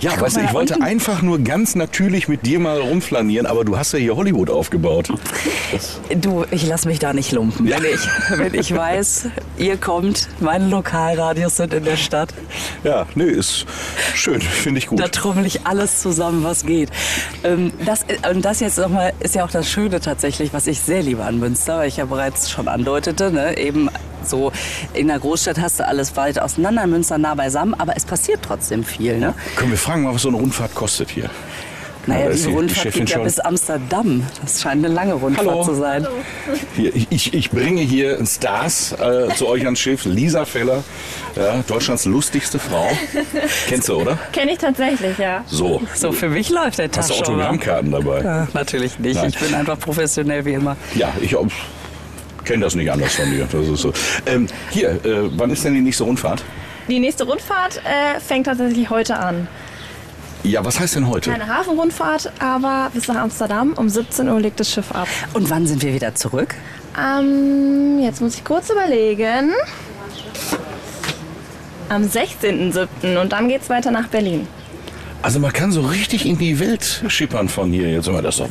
Ja, 0.00 0.20
weißt 0.20 0.36
du, 0.36 0.40
ich 0.42 0.52
wollte 0.52 0.74
unten- 0.74 0.84
einfach 0.84 1.22
nur 1.22 1.38
ganz 1.38 1.74
natürlich 1.74 2.28
mit 2.28 2.44
dir 2.44 2.58
mal 2.60 2.78
rumflanieren, 2.78 3.46
aber 3.46 3.64
du 3.64 3.78
hast 3.78 3.92
ja 3.92 3.98
hier 3.98 4.16
Hollywood 4.16 4.50
aufgebaut. 4.50 5.08
Du, 6.20 6.44
ich 6.50 6.66
lass 6.66 6.84
mich 6.84 6.98
da 6.98 7.12
nicht 7.12 7.32
lumpen. 7.32 7.66
Ja. 7.66 7.78
Wenn, 7.82 7.94
ich, 7.94 8.38
wenn 8.38 8.54
ich 8.54 8.74
weiß, 8.74 9.26
ihr 9.56 9.76
kommt, 9.78 10.28
meine 10.40 10.68
Lokalradios 10.68 11.56
sind 11.56 11.72
in 11.74 11.84
der 11.84 11.96
Stadt, 11.96 12.34
Ja, 12.84 13.06
nee, 13.14 13.24
ist 13.24 13.66
schön, 14.14 14.40
finde 14.42 14.78
ich 14.78 14.86
gut. 14.88 15.00
da 15.00 15.08
trommel 15.08 15.46
ich 15.46 15.66
alles 15.66 16.00
zusammen, 16.02 16.44
was 16.44 16.64
geht. 16.66 16.90
Ähm, 17.44 17.72
das, 17.86 18.04
und 18.30 18.44
das 18.44 18.60
jetzt 18.60 18.78
nochmal 18.78 19.12
ist 19.20 19.34
ja 19.34 19.44
auch 19.44 19.50
das 19.50 19.68
Schöne 19.70 20.00
tatsächlich, 20.00 20.52
was 20.52 20.66
ich 20.66 20.80
sehr 20.80 21.02
liebe 21.02 21.24
an 21.24 21.38
Münster, 21.38 21.78
weil 21.78 21.88
ich 21.88 21.96
ja 21.96 22.04
bereits 22.04 22.50
schon 22.50 22.68
andeutete, 22.68 23.30
ne? 23.30 23.56
eben 23.58 23.88
so 24.24 24.52
in 24.94 25.08
der 25.08 25.18
Großstadt 25.18 25.58
hast 25.60 25.80
du 25.80 25.86
alles 25.86 26.16
weit 26.16 26.38
auseinander, 26.40 26.84
in 26.84 26.90
Münster 26.90 27.18
nah 27.18 27.34
beisammen, 27.34 27.74
aber 27.74 27.96
es 27.96 28.04
passiert 28.04 28.40
trotzdem 28.42 28.84
viel. 28.84 29.18
Ne? 29.18 29.34
Können 29.56 29.70
wir 29.70 29.78
fragen 29.78 30.02
mal, 30.02 30.14
was 30.14 30.22
so 30.22 30.28
eine 30.28 30.38
Rundfahrt 30.38 30.74
kostet 30.74 31.10
hier? 31.10 31.30
Naja, 32.06 32.30
diese 32.30 32.48
die 32.48 32.54
Rundfahrt 32.54 32.84
Chefin 32.84 33.00
geht 33.00 33.10
ja 33.10 33.16
schon. 33.16 33.24
bis 33.24 33.38
Amsterdam. 33.38 34.26
Das 34.40 34.62
scheint 34.62 34.82
eine 34.82 34.94
lange 34.94 35.12
Rundfahrt 35.12 35.46
Hallo. 35.46 35.62
zu 35.62 35.74
sein. 35.74 36.06
Hier, 36.74 36.92
ich, 37.10 37.34
ich 37.34 37.50
bringe 37.50 37.82
hier 37.82 38.24
Stars 38.24 38.92
äh, 38.92 39.28
zu 39.34 39.46
euch 39.46 39.66
ans 39.66 39.78
Schiff. 39.78 40.06
Lisa 40.06 40.46
Feller, 40.46 40.82
ja, 41.36 41.62
Deutschlands 41.66 42.06
lustigste 42.06 42.58
Frau. 42.58 42.88
Kennst 43.68 43.90
du, 43.90 43.96
oder? 44.00 44.18
Kenne 44.32 44.52
ich 44.52 44.58
tatsächlich, 44.58 45.18
ja. 45.18 45.44
So. 45.46 45.82
So, 45.94 46.12
für 46.12 46.30
mich 46.30 46.48
läuft 46.48 46.78
der 46.78 46.90
Tag 46.90 47.02
Hast 47.02 47.10
du 47.10 47.14
wa? 47.16 47.20
Autogrammkarten 47.20 47.92
dabei? 47.92 48.22
Ja, 48.22 48.48
natürlich 48.54 48.98
nicht. 48.98 49.16
Nein. 49.16 49.28
Ich 49.28 49.38
bin 49.38 49.54
einfach 49.54 49.78
professionell 49.78 50.46
wie 50.46 50.54
immer. 50.54 50.78
Ja, 50.94 51.12
ich 51.20 51.36
kenne 52.48 52.64
das 52.64 52.74
nicht 52.74 52.90
anders 52.90 53.14
von 53.14 53.30
dir. 53.30 53.46
Das 53.50 53.68
ist 53.68 53.82
so. 53.82 53.92
Ähm, 54.26 54.48
hier, 54.70 54.90
äh, 55.04 55.30
wann 55.36 55.50
ist 55.50 55.64
denn 55.64 55.74
die 55.74 55.80
nächste 55.80 56.04
Rundfahrt? 56.04 56.42
Die 56.88 56.98
nächste 56.98 57.24
Rundfahrt 57.24 57.80
äh, 57.84 58.18
fängt 58.18 58.46
tatsächlich 58.46 58.90
heute 58.90 59.18
an. 59.18 59.46
Ja, 60.42 60.64
was 60.64 60.80
heißt 60.80 60.96
denn 60.96 61.08
heute? 61.08 61.30
Keine 61.30 61.46
Hafenrundfahrt, 61.46 62.32
aber 62.38 62.90
bis 62.94 63.06
nach 63.08 63.16
Amsterdam. 63.16 63.74
Um 63.76 63.88
17 63.88 64.28
Uhr 64.28 64.40
legt 64.40 64.58
das 64.58 64.70
Schiff 64.70 64.90
ab. 64.92 65.08
Und 65.34 65.50
wann 65.50 65.66
sind 65.66 65.82
wir 65.82 65.92
wieder 65.92 66.14
zurück? 66.14 66.54
Ähm, 66.98 67.98
jetzt 68.02 68.20
muss 68.22 68.36
ich 68.36 68.44
kurz 68.44 68.70
überlegen. 68.70 69.52
Am 71.90 72.02
16.07. 72.02 73.18
und 73.20 73.32
dann 73.32 73.48
geht's 73.48 73.68
weiter 73.68 73.90
nach 73.90 74.08
Berlin. 74.08 74.46
Also 75.20 75.40
man 75.40 75.52
kann 75.52 75.72
so 75.72 75.80
richtig 75.80 76.24
in 76.26 76.38
die 76.38 76.60
Welt 76.60 77.02
schippern 77.08 77.48
von 77.48 77.72
hier. 77.72 77.90
Jetzt 77.90 78.08
mal, 78.08 78.22
das 78.22 78.36
ist 78.36 78.40
doch, 78.40 78.48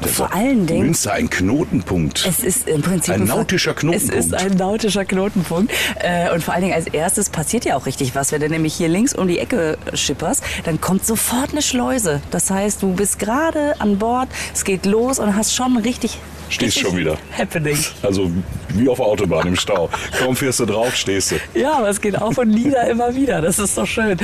das 0.00 0.10
ist 0.10 0.16
Vor 0.16 0.28
doch 0.28 0.34
allen 0.36 0.66
Dingen- 0.66 0.84
Münster 0.86 1.12
ein 1.14 1.30
Knotenpunkt. 1.30 2.26
Es 2.28 2.40
ist 2.40 2.68
im 2.68 2.82
Prinzip 2.82 3.14
Ein 3.14 3.24
nautischer 3.24 3.72
Knotenpunkt. 3.74 4.14
Es 4.14 4.26
ist 4.26 4.34
ein 4.34 4.52
nautischer 4.56 5.04
Knotenpunkt. 5.06 5.72
Äh, 5.98 6.30
und 6.32 6.44
vor 6.44 6.52
allen 6.52 6.62
Dingen 6.62 6.74
als 6.74 6.86
erstes 6.88 7.30
passiert 7.30 7.64
ja 7.64 7.74
auch 7.76 7.86
richtig 7.86 8.14
was. 8.14 8.32
Wenn 8.32 8.40
du 8.42 8.50
nämlich 8.50 8.74
hier 8.74 8.88
links 8.88 9.14
um 9.14 9.28
die 9.28 9.38
Ecke 9.38 9.78
schipperst, 9.94 10.42
dann 10.64 10.78
kommt 10.80 11.06
sofort 11.06 11.52
eine 11.52 11.62
Schleuse. 11.62 12.20
Das 12.30 12.50
heißt, 12.50 12.82
du 12.82 12.92
bist 12.92 13.18
gerade 13.18 13.80
an 13.80 13.98
Bord, 13.98 14.28
es 14.54 14.64
geht 14.64 14.84
los 14.84 15.18
und 15.18 15.34
hast 15.36 15.54
schon 15.54 15.78
richtig. 15.78 16.18
Stehst 16.50 16.80
schon 16.80 16.96
wieder. 16.96 17.16
Happening. 17.36 17.78
Also 18.02 18.30
wie 18.70 18.88
auf 18.88 18.98
der 18.98 19.06
Autobahn 19.06 19.46
im 19.46 19.56
Stau. 19.56 19.88
Kaum 20.18 20.34
fährst 20.34 20.60
du 20.60 20.66
drauf, 20.66 20.94
stehst 20.96 21.30
du. 21.30 21.36
Ja, 21.54 21.78
aber 21.78 21.88
es 21.88 22.00
geht 22.00 22.20
auf 22.20 22.36
und 22.38 22.48
nieder 22.48 22.88
immer 22.88 23.14
wieder. 23.14 23.40
Das 23.40 23.58
ist 23.58 23.78
doch 23.78 23.86
schön. 23.86 24.18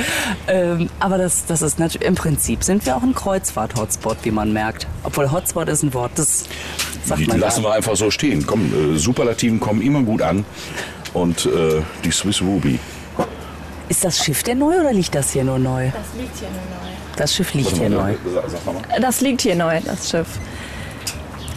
Ähm, 0.47 0.89
aber 0.99 1.17
das, 1.17 1.45
das 1.45 1.61
ist 1.61 1.79
natürlich, 1.79 2.05
im 2.07 2.15
Prinzip 2.15 2.63
sind 2.63 2.85
wir 2.85 2.97
auch 2.97 3.01
ein 3.03 3.15
Kreuzfahrt-Hotspot, 3.15 4.17
wie 4.23 4.31
man 4.31 4.51
merkt. 4.51 4.87
Obwohl 5.03 5.31
Hotspot 5.31 5.69
ist 5.69 5.83
ein 5.83 5.93
Wort, 5.93 6.11
das 6.15 6.45
sagt 7.05 7.21
Die 7.21 7.27
man 7.27 7.39
lassen 7.39 7.63
gar 7.63 7.71
wir 7.71 7.75
einfach 7.75 7.95
so 7.95 8.11
stehen. 8.11 8.45
Komm, 8.45 8.95
äh, 8.95 8.97
Superlativen 8.97 9.59
kommen 9.59 9.81
immer 9.81 10.03
gut 10.03 10.21
an. 10.21 10.45
Und 11.13 11.45
äh, 11.45 11.81
die 12.03 12.11
Swiss 12.11 12.41
Ruby. 12.41 12.77
Ist 13.89 14.03
das 14.03 14.23
Schiff 14.23 14.43
denn 14.43 14.59
neu 14.59 14.81
oder 14.81 14.91
liegt 14.91 15.15
das 15.15 15.31
hier 15.31 15.45
nur 15.45 15.57
neu? 15.57 15.85
Das 15.91 16.19
liegt 16.19 16.37
hier 16.37 16.49
neu. 16.49 16.89
Das 17.15 17.33
Schiff 17.33 17.53
liegt 17.53 17.77
hier 17.77 17.89
neu. 17.89 18.15
Das 19.01 19.21
liegt 19.21 19.41
hier 19.41 19.55
neu, 19.55 19.79
das 19.85 20.09
Schiff. 20.09 20.27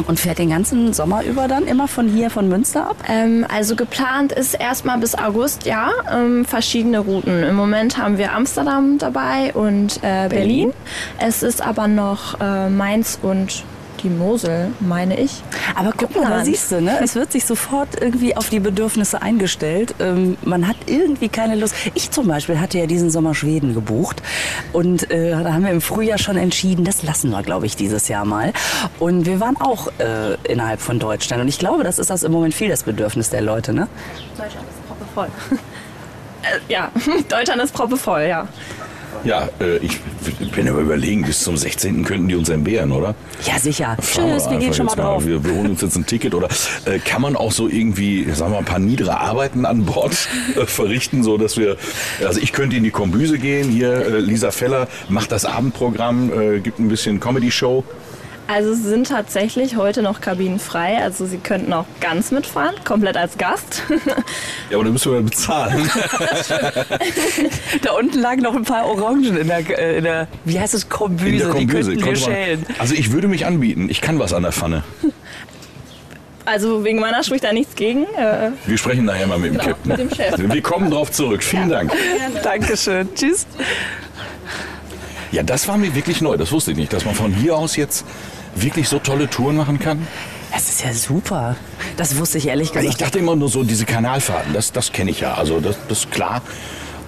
Und 0.07 0.21
fährt 0.21 0.38
den 0.38 0.50
ganzen 0.50 0.92
Sommer 0.92 1.25
über 1.25 1.49
dann 1.49 1.66
immer 1.66 1.88
von 1.88 2.09
hier, 2.09 2.30
von 2.30 2.49
Münster 2.49 2.90
ab? 2.90 2.97
Ähm, 3.09 3.47
also 3.49 3.76
geplant 3.76 4.33
ist 4.33 4.54
erstmal 4.54 4.99
bis 4.99 5.14
August, 5.14 5.66
ja, 5.66 5.90
ähm, 6.12 6.45
verschiedene 6.45 7.00
Routen. 7.00 7.42
Im 7.42 7.54
Moment 7.54 7.99
haben 7.99 8.19
wir 8.19 8.33
Amsterdam 8.33 8.99
dabei 8.99 9.52
und 9.54 9.99
äh, 10.02 10.28
Berlin. 10.28 10.73
Es 11.19 11.42
ist 11.42 11.62
aber 11.62 11.88
noch 11.88 12.40
äh, 12.40 12.69
Mainz 12.69 13.19
und 13.23 13.64
die 14.02 14.11
Mosel, 14.11 14.73
meine 14.80 15.19
ich. 15.19 15.42
Aber 15.75 15.92
guck 15.97 16.14
mal, 16.16 16.28
da 16.28 16.45
siehst 16.45 16.73
du, 16.73 16.80
ne? 16.80 16.99
es 17.02 17.14
wird 17.14 17.33
sich 17.33 17.45
sofort 17.45 18.00
irgendwie 18.00 18.37
auf 18.37 18.49
die 18.49 18.61
Bedürfnisse 18.61 19.23
eingestellt. 19.23 19.95
Ähm, 20.00 20.37
man 20.42 20.66
hat 20.66 20.76
irgendwie 20.87 21.28
keine 21.28 21.57
Lust. 21.57 21.75
Ich 21.95 22.11
zum 22.11 22.26
Beispiel 22.26 22.61
hatte 22.61 22.78
ja 22.78 22.87
diesen 22.87 23.11
Sommer 23.11 23.35
Schweden 23.35 23.75
gebucht 23.75 24.23
und 24.73 25.11
äh, 25.11 25.30
da 25.30 25.52
haben 25.52 25.64
wir 25.64 25.71
im 25.71 25.80
Frühjahr 25.80 26.19
schon 26.19 26.37
entschieden, 26.37 26.85
das 26.85 27.02
lassen 27.02 27.30
wir, 27.30 27.42
glaube 27.42 27.66
ich, 27.66 27.76
dieses 27.76 28.09
Jahr 28.09 28.25
mal. 28.25 28.52
Und 28.99 29.26
wir 29.26 29.40
waren 29.40 29.57
auch 29.57 29.88
äh, 29.99 30.35
innerhalb 30.50 30.80
von 30.80 30.99
Deutschland 30.99 31.42
und 31.42 31.49
ich 31.49 31.59
glaube, 31.59 31.85
das 31.85 31.99
ist 31.99 32.11
das 32.11 32.23
im 32.23 32.33
Moment 32.33 32.54
viel 32.54 32.69
das 32.69 32.85
Bedürfnis 32.85 33.30
der 33.30 33.42
Leute, 33.42 33.73
ne? 33.73 33.88
Deutschland 34.37 34.66
ist 34.69 34.87
proppevoll. 34.88 35.28
äh, 36.42 36.73
ja, 36.73 36.90
Deutschland 37.28 37.62
ist 37.62 37.75
proppevoll, 37.75 38.23
ja. 38.23 38.49
Ja, 39.25 39.49
äh, 39.61 39.76
ich 39.79 39.99
bin 40.52 40.69
aber 40.69 40.81
überlegen, 40.81 41.25
bis 41.25 41.40
zum 41.40 41.57
16. 41.57 42.05
könnten 42.05 42.29
die 42.29 42.35
uns 42.35 42.49
entbehren, 42.49 42.93
oder? 42.93 43.14
Ja, 43.45 43.59
sicher. 43.59 43.97
Fahren 44.00 44.31
Tschüss, 44.31 44.45
wir 44.45 44.59
gehen 44.59 44.69
einfach 44.69 44.76
schon 44.76 44.87
mal 44.87 44.95
drauf. 44.95 45.26
Wir, 45.26 45.45
wir 45.45 45.55
holen 45.55 45.71
uns 45.71 45.83
jetzt 45.83 45.97
ein 45.97 46.07
Ticket 46.07 46.35
oder 46.35 46.49
äh, 46.87 46.99
kann 46.99 47.21
man 47.23 47.37
auch 47.37 47.52
so 47.52 47.69
irgendwie, 47.69 48.25
sagen 48.33 48.52
wir 48.52 48.55
mal, 48.55 48.59
ein 48.59 48.64
paar 48.64 48.79
niedere 48.79 49.19
Arbeiten 49.21 49.67
an 49.67 49.85
Bord 49.85 50.12
äh, 50.57 50.67
verrichten, 50.67 51.23
so 51.23 51.37
dass 51.37 51.57
wir, 51.57 51.76
also 52.26 52.40
ich 52.40 52.52
könnte 52.52 52.76
in 52.76 52.85
die 52.85 52.90
Kombüse 52.90 53.38
gehen, 53.38 53.69
hier 53.71 53.93
äh, 53.93 54.19
Lisa 54.21 54.50
Feller 54.50 54.88
macht 55.09 55.33
das 55.33 55.45
Abendprogramm, 55.45 56.33
äh, 56.33 56.61
gibt 56.61 56.79
ein 56.79 56.88
bisschen 56.88 57.21
Comedy-Show. 57.21 57.85
Also 58.52 58.73
es 58.73 58.83
sind 58.83 59.07
tatsächlich 59.09 59.76
heute 59.76 60.02
noch 60.02 60.21
Kabinen 60.21 60.59
frei. 60.59 60.99
Also 61.00 61.25
Sie 61.25 61.37
könnten 61.38 61.73
auch 61.73 61.85
ganz 62.00 62.33
mitfahren, 62.33 62.75
komplett 62.85 63.16
als 63.16 63.38
Gast. 63.38 63.83
Ja, 64.71 64.76
aber 64.76 64.85
dann 64.85 64.92
müssen 64.92 65.12
wir 65.12 65.21
bezahlen. 65.21 65.88
Da 67.83 67.92
unten 67.92 68.19
lagen 68.21 68.42
noch 68.42 68.54
ein 68.57 68.64
paar 68.64 68.87
Orangen 68.87 69.37
in 69.37 69.47
der, 69.49 69.78
äh, 69.78 69.99
in 69.99 70.04
der 70.04 70.28
wie 70.45 70.59
heißt 70.59 70.75
es, 70.75 70.88
Kombüse. 70.88 71.28
In 71.30 71.38
der 71.38 71.47
Die 71.49 71.52
Kombüse. 71.66 71.90
könnten 71.90 71.97
wir 71.97 72.04
konnte 72.14 72.21
man- 72.21 72.30
schälen. 72.33 72.66
Also 72.78 72.95
ich 72.95 73.12
würde 73.12 73.28
mich 73.28 73.47
anbieten, 73.47 73.88
ich 73.90 74.00
kann 74.00 74.19
was 74.19 74.33
an 74.33 74.42
der 74.42 74.52
Pfanne. 74.52 74.83
Also 76.45 76.85
wegen 76.85 76.99
meiner 77.00 77.23
spricht 77.23 77.45
da 77.45 77.52
nichts 77.52 77.75
gegen. 77.76 78.04
Äh, 78.16 78.50
Wir 78.66 78.78
sprechen 78.78 79.04
nachher 79.04 79.26
mal 79.26 79.38
mit 79.38 79.52
dem 79.52 79.59
Genau, 79.59 79.64
Captain. 79.71 79.88
mit 79.90 79.99
dem 79.99 80.11
Chef. 80.14 80.35
Wir 80.38 80.62
kommen 80.62 80.90
drauf 80.90 81.11
zurück. 81.12 81.42
Vielen 81.42 81.69
Dank. 81.69 81.92
Dankeschön. 82.42 83.09
Tschüss. 83.14 83.47
Ja, 85.33 85.42
das 85.45 85.69
war 85.69 85.76
mir 85.76 85.95
wirklich 85.95 86.21
neu. 86.21 86.37
Das 86.37 86.50
wusste 86.50 86.73
ich 86.73 86.76
nicht, 86.76 86.92
dass 86.92 87.04
man 87.04 87.14
von 87.14 87.33
hier 87.33 87.57
aus 87.57 87.76
jetzt 87.76 88.04
wirklich 88.54 88.88
so 88.88 88.99
tolle 88.99 89.28
Touren 89.28 89.57
machen 89.57 89.78
kann. 89.78 90.07
Das 90.52 90.69
ist 90.69 90.83
ja 90.85 90.92
super. 90.92 91.57
Das 91.97 92.16
wusste 92.19 92.38
ich 92.38 92.49
ehrlich 92.49 92.69
Also 92.71 92.80
gesagt. 92.80 92.95
ich 93.00 93.04
dachte 93.04 93.19
immer 93.19 93.37
nur 93.37 93.49
so, 93.49 93.62
diese 93.62 93.85
Kanalfahrten, 93.85 94.52
das, 94.52 94.73
das 94.73 94.90
kenne 94.92 95.11
ich 95.12 95.21
ja. 95.21 95.35
Also 95.35 95.61
das, 95.61 95.76
das 95.88 96.00
ist 96.00 96.11
klar. 96.11 96.42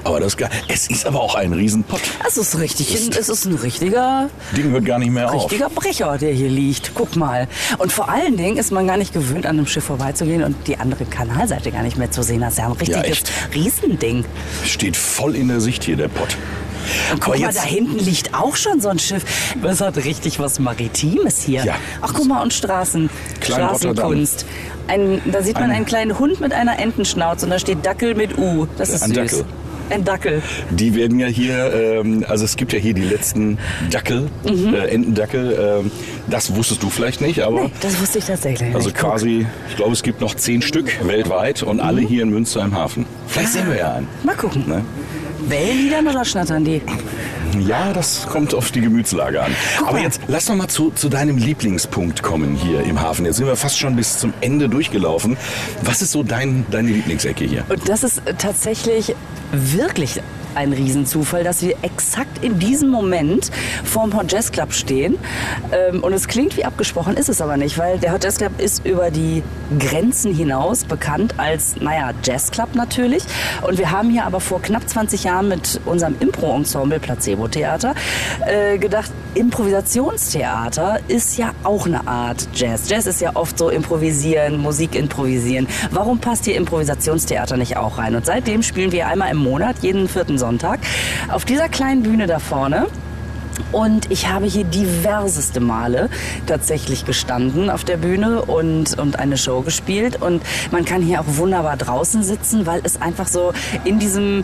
Aber 0.05 0.19
das 0.19 0.35
ist. 0.35 0.49
Es 0.67 0.91
ist 0.91 1.07
aber 1.07 1.21
auch 1.21 1.37
ein 1.37 1.53
Riesenpott. 1.53 2.01
Es 2.27 2.37
ist 2.37 2.59
richtig, 2.59 2.93
es 2.93 3.29
ist 3.29 3.45
ein 3.45 3.55
richtiger, 3.55 4.31
Ding 4.57 4.71
hört 4.73 4.85
gar 4.85 4.99
nicht 4.99 5.13
mehr 5.13 5.31
auf. 5.33 5.45
richtiger 5.45 5.71
Brecher, 5.71 6.19
der 6.19 6.33
hier 6.33 6.49
liegt. 6.49 6.91
Guck 6.95 7.15
mal. 7.15 7.47
Und 7.79 7.93
vor 7.93 8.09
allen 8.09 8.37
Dingen 8.37 8.57
ist 8.57 8.73
man 8.73 8.89
gar 8.89 8.97
nicht 8.97 9.13
gewöhnt, 9.13 9.47
an 9.47 9.59
einem 9.59 9.67
Schiff 9.69 9.85
vorbeizugehen 9.85 10.43
und 10.43 10.57
die 10.67 10.77
andere 10.79 11.05
Kanalseite 11.05 11.71
gar 11.71 11.85
nicht 11.85 11.99
mehr 11.99 12.11
zu 12.11 12.25
sehen. 12.25 12.41
Das 12.41 12.55
ist 12.55 12.59
ja 12.59 12.67
ein 12.67 12.73
richtiges 12.73 13.03
echt. 13.05 13.33
Riesending. 13.55 14.25
Steht 14.67 14.97
voll 14.97 15.37
in 15.37 15.47
der 15.47 15.61
Sicht 15.61 15.85
hier, 15.85 15.97
der 15.97 16.09
Pott. 16.09 16.37
Und 17.13 17.21
guck 17.21 17.39
mal, 17.39 17.53
da 17.53 17.63
hinten 17.63 17.99
liegt 17.99 18.35
auch 18.35 18.57
schon 18.57 18.81
so 18.81 18.89
ein 18.89 18.99
Schiff. 18.99 19.25
Das 19.63 19.81
hat 19.81 19.97
richtig 19.99 20.39
was 20.39 20.59
Maritimes 20.59 21.43
hier. 21.43 21.65
Ja. 21.65 21.75
Ach, 22.01 22.13
guck 22.15 22.27
mal, 22.27 22.43
und 22.43 22.53
Straßen, 22.53 23.11
Klein 23.41 23.61
Straßenkunst. 23.69 24.47
Ein, 24.89 25.21
da 25.31 25.43
sieht 25.43 25.55
man 25.55 25.65
Ein- 25.65 25.71
einen 25.77 25.87
kleinen 25.87 26.19
Hund 26.19 26.41
mit 26.41 26.53
einer 26.53 26.79
Entenschnauze 26.79 27.47
und 27.47 27.51
da 27.51 27.59
steht 27.59 27.85
Dackel 27.87 28.15
mit 28.15 28.37
U. 28.39 28.67
Das 28.79 28.89
ist 28.91 29.03
Ein 29.03 29.15
süß. 29.15 29.17
Dackel. 29.17 29.45
Ein 29.91 30.05
Dackel. 30.05 30.43
Die 30.71 30.95
werden 30.95 31.19
ja 31.19 31.27
hier, 31.27 31.73
ähm, 31.75 32.25
also 32.27 32.45
es 32.47 32.57
gibt 32.57 32.73
ja 32.73 32.79
hier 32.79 32.95
die 32.95 33.03
letzten 33.03 33.59
Dackel, 33.91 34.31
Mhm. 34.45 34.75
äh, 34.75 34.87
Entendackel. 34.87 35.81
Ähm, 35.85 35.91
das 36.29 36.55
wusstest 36.57 36.83
du 36.83 36.89
vielleicht 36.89 37.21
nicht, 37.21 37.41
aber 37.41 37.65
Nee, 37.65 37.73
das 37.81 38.01
wusste 38.01 38.19
ich 38.19 38.25
tatsächlich 38.25 38.75
also 38.75 38.89
nicht. 38.89 38.99
Guck. 38.99 39.11
quasi, 39.11 39.47
ich 39.69 39.77
glaube, 39.77 39.93
es 39.93 40.03
gibt 40.03 40.21
noch 40.23 40.35
zehn 40.35 40.63
Stück 40.63 41.07
weltweit 41.07 41.63
und 41.63 41.81
alle 41.81 42.01
hier 42.01 42.23
in 42.23 42.31
Münster 42.31 42.63
im 42.65 42.75
Hafen. 42.75 43.05
Vielleicht 43.29 43.53
sehen 43.53 43.69
wir 43.69 43.77
ja 43.77 43.93
einen. 43.95 44.09
Mal 44.25 44.35
gucken. 44.37 44.65
Ne? 44.67 44.83
Bellen 45.43 45.79
die 45.79 45.91
dann 45.91 46.07
oder 46.07 46.25
schnattern 46.25 46.65
die? 46.65 46.81
Ja, 47.61 47.93
das 47.93 48.27
kommt 48.27 48.55
auf 48.55 48.71
die 48.71 48.81
Gemütslage 48.81 49.43
an. 49.43 49.55
Aber 49.87 50.01
jetzt 50.01 50.21
lass 50.27 50.47
doch 50.47 50.55
mal 50.55 50.69
zu, 50.69 50.91
zu 50.91 51.09
deinem 51.09 51.37
Lieblingspunkt 51.37 52.23
kommen 52.23 52.55
hier 52.55 52.81
im 52.83 53.01
Hafen. 53.01 53.27
Jetzt 53.27 53.37
sind 53.37 53.47
wir 53.47 53.57
fast 53.57 53.79
schon 53.79 53.97
bis 53.97 54.19
zum 54.19 54.33
Ende 54.41 54.69
durchgelaufen. 54.69 55.37
Was 55.83 56.01
ist 56.03 56.13
so 56.13 56.23
dein, 56.23 56.65
deine 56.71 56.91
Lieblingsecke 56.91 57.45
hier? 57.45 57.65
Und 57.69 57.89
das 57.89 58.05
ist 58.05 58.23
tatsächlich 58.39 59.15
wirklich 59.53 60.21
ein 60.55 60.73
Riesenzufall, 60.73 61.45
dass 61.45 61.63
wir 61.63 61.77
exakt 61.83 62.45
in 62.45 62.59
diesem 62.59 62.89
Moment 62.89 63.51
vorm 63.85 64.17
Hot 64.17 64.33
Jazz 64.33 64.53
Club 64.53 64.73
stehen. 64.73 65.19
Ähm, 65.73 66.03
und 66.03 66.13
es 66.13 66.29
klingt 66.29 66.57
wie 66.57 66.65
abgesprochen, 66.65 67.17
ist 67.17 67.29
es 67.29 67.41
aber 67.41 67.57
nicht, 67.57 67.79
weil 67.79 67.99
der 67.99 68.13
Hot 68.13 68.25
Jazz 68.25 68.39
Club 68.39 68.61
ist 68.61 68.85
über 68.87 69.11
die 69.11 69.43
Grenzen 69.79 70.35
hinaus 70.35 70.85
bekannt 70.85 71.35
als, 71.39 71.77
naja, 71.81 72.13
Jazz 72.23 72.51
Club 72.51 72.75
natürlich. 72.75 73.23
Und 73.67 73.79
wir 73.79 73.91
haben 73.91 74.11
hier 74.11 74.25
aber 74.25 74.41
vor 74.41 74.61
knapp 74.63 74.89
20 74.89 75.25
Jahren 75.25 75.49
mit 75.49 75.81
unserem 75.85 76.17
Impro-Ensemble 76.21 77.01
Placebo 77.01 77.49
Theater 77.49 77.95
äh, 78.47 78.79
gedacht, 78.79 79.11
Improvisationstheater 79.35 81.01
ist 81.09 81.39
ja 81.39 81.53
auch 81.65 81.87
eine 81.87 82.07
Art 82.07 82.49
Jazz. 82.55 82.91
Jazz 82.91 83.07
ist 83.07 83.21
ja 83.21 83.31
oft 83.35 83.57
so 83.57 83.71
improvisieren, 83.71 84.59
Musik 84.59 84.95
improvisieren. 84.95 85.67
Warum 85.91 86.19
passt 86.19 86.45
hier 86.45 86.57
Improvisationstheater 86.57 87.57
nicht 87.57 87.79
auch 87.79 87.97
rein? 87.97 88.15
Und 88.15 88.27
seitdem 88.27 88.63
spielen 88.63 88.93
wir 88.93 89.07
einmal 89.07 89.31
im 89.31 89.39
Monat, 89.39 89.77
jeden 89.81 90.09
vierten 90.09 90.37
Sonntag, 90.43 90.81
auf 91.29 91.45
dieser 91.45 91.69
kleinen 91.69 92.03
Bühne 92.03 92.27
da 92.27 92.41
vorne. 92.41 92.89
Und 93.71 94.11
ich 94.11 94.29
habe 94.29 94.47
hier 94.47 94.65
diverseste 94.65 95.61
Male 95.61 96.11
tatsächlich 96.47 97.05
gestanden 97.05 97.71
auf 97.71 97.85
der 97.85 97.97
Bühne 97.97 98.43
und, 98.43 98.99
und 98.99 99.21
eine 99.21 99.39
Show 99.39 99.61
gespielt. 99.61 100.21
Und 100.21 100.43
man 100.73 100.85
kann 100.85 101.01
hier 101.01 101.21
auch 101.21 101.37
wunderbar 101.39 101.77
draußen 101.77 102.25
sitzen, 102.25 102.67
weil 102.67 102.81
es 102.83 103.01
einfach 103.01 103.29
so 103.29 103.53
in 103.85 104.01
diesem 104.01 104.43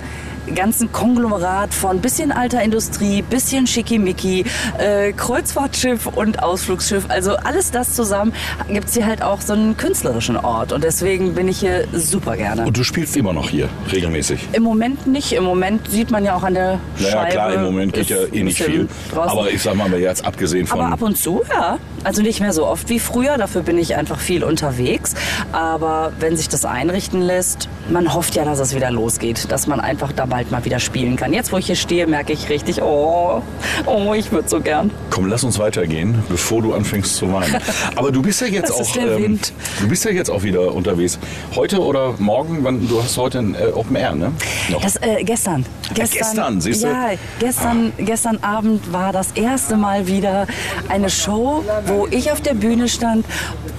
ganzen 0.55 0.93
Konglomerat 0.93 1.75
von 1.75 2.00
bisschen 2.00 2.33
alter 2.33 2.62
Industrie, 2.62 3.23
bisschen 3.23 3.67
schickimicki, 3.67 4.45
äh, 4.78 5.12
Kreuzfahrtschiff 5.12 6.07
und 6.07 6.43
Ausflugsschiff, 6.43 7.05
also 7.09 7.37
alles 7.37 7.71
das 7.71 7.95
zusammen, 7.95 8.33
gibt's 8.69 8.95
hier 8.95 9.07
halt 9.07 9.23
auch 9.23 9.40
so 9.40 9.52
einen 9.52 9.76
künstlerischen 9.76 10.37
Ort. 10.37 10.73
Und 10.73 10.85
deswegen 10.85 11.35
bin 11.35 11.49
ich 11.49 11.61
hier 11.61 11.85
super 11.93 12.37
gerne. 12.37 12.67
Und 12.67 12.76
du 12.76 12.85
spielst 12.85 13.17
immer 13.17 13.33
noch 13.33 13.49
hier, 13.50 13.69
regelmäßig. 13.93 14.40
Im 14.52 14.62
Moment 14.62 15.07
nicht. 15.07 15.33
Im 15.33 15.45
Moment 15.45 15.90
sieht 15.90 16.11
man 16.11 16.25
ja 16.25 16.35
auch 16.37 16.43
an 16.43 16.55
der 16.55 16.81
Naja, 16.99 17.11
Scheibe. 17.12 17.31
klar, 17.33 17.52
im 17.55 17.62
Moment 17.62 17.93
geht 17.93 18.09
ja 18.11 18.19
eh 18.33 18.43
nicht 18.43 18.62
viel. 18.62 18.88
Draußen. 19.12 19.31
Aber 19.38 19.50
ich 19.50 19.62
sag 19.62 19.75
mal, 19.75 19.93
jetzt 19.99 20.25
abgesehen 20.25 20.67
von. 20.67 20.81
Aber 20.81 20.93
ab 20.93 21.02
und 21.02 21.17
zu, 21.17 21.43
ja. 21.50 21.78
Also 22.05 22.23
nicht 22.23 22.40
mehr 22.40 22.52
so 22.52 22.67
oft 22.67 22.88
wie 22.88 23.00
früher, 23.00 23.37
dafür 23.38 23.62
bin 23.62 23.76
ich 23.78 23.97
einfach 23.97 24.21
viel 24.21 24.45
unterwegs. 24.45 25.14
Aber 25.52 26.12
wenn 26.21 26.37
sich 26.37 26.49
das 26.49 26.64
einrichten 26.64 27.21
lässt, 27.23 27.69
man 27.90 28.12
hofft 28.14 28.35
ja, 28.35 28.45
dass 28.45 28.59
es 28.61 28.75
wieder 28.75 28.90
losgeht, 28.90 29.50
dass 29.50 29.67
man 29.67 29.81
einfach 29.81 30.12
da 30.12 30.26
bald 30.38 30.52
mal 30.52 30.64
wieder 30.64 30.78
spielen 30.78 31.16
kann. 31.16 31.33
Jetzt, 31.33 31.50
wo 31.50 31.59
ich 31.59 31.66
hier 31.66 31.75
stehe, 31.75 32.07
merke 32.07 32.33
ich 32.33 32.49
richtig, 32.49 32.80
oh, 32.80 33.42
oh, 33.87 34.14
ich 34.14 34.30
würde 34.30 34.49
so 34.49 34.61
gern. 34.61 34.92
Komm, 35.11 35.26
lass 35.26 35.42
uns 35.42 35.59
weitergehen, 35.59 36.23
bevor 36.28 36.62
du 36.62 36.75
anfängst 36.75 37.16
zu 37.16 37.33
weinen. 37.33 37.57
Aber 37.97 38.12
du 38.12 38.23
bist 38.23 38.40
ja 38.40 38.47
jetzt 38.47 38.71
auch, 38.71 38.95
Wind. 38.95 39.52
du 39.80 39.88
bist 39.88 40.04
ja 40.04 40.12
jetzt 40.12 40.30
auch 40.30 40.45
wieder 40.45 40.73
unterwegs. 40.73 41.18
Heute 41.57 41.83
oder 41.83 42.14
morgen? 42.18 42.62
Wann, 42.62 42.87
du 42.87 43.02
hast 43.02 43.18
heute 43.18 43.40
ein 43.40 43.57
äh, 43.57 43.73
Open 43.75 43.97
Air, 43.97 44.14
ne? 44.14 44.30
Noch. 44.68 44.80
Das, 44.80 44.95
äh, 45.02 45.25
gestern. 45.25 45.66
gestern, 45.92 46.61
siehst 46.61 46.85
du? 46.85 46.87
Ja, 46.87 47.11
gestern, 47.40 47.92
gestern 47.99 48.38
Abend 48.40 48.92
war 48.92 49.12
das 49.12 49.33
erste 49.33 49.76
Mal 49.76 50.07
wieder 50.07 50.47
eine 50.88 51.11
Show, 51.11 51.64
wo 51.87 52.07
ich 52.12 52.30
auf 52.30 52.40
der 52.40 52.54
Bühne 52.54 52.88
stand 52.88 53.26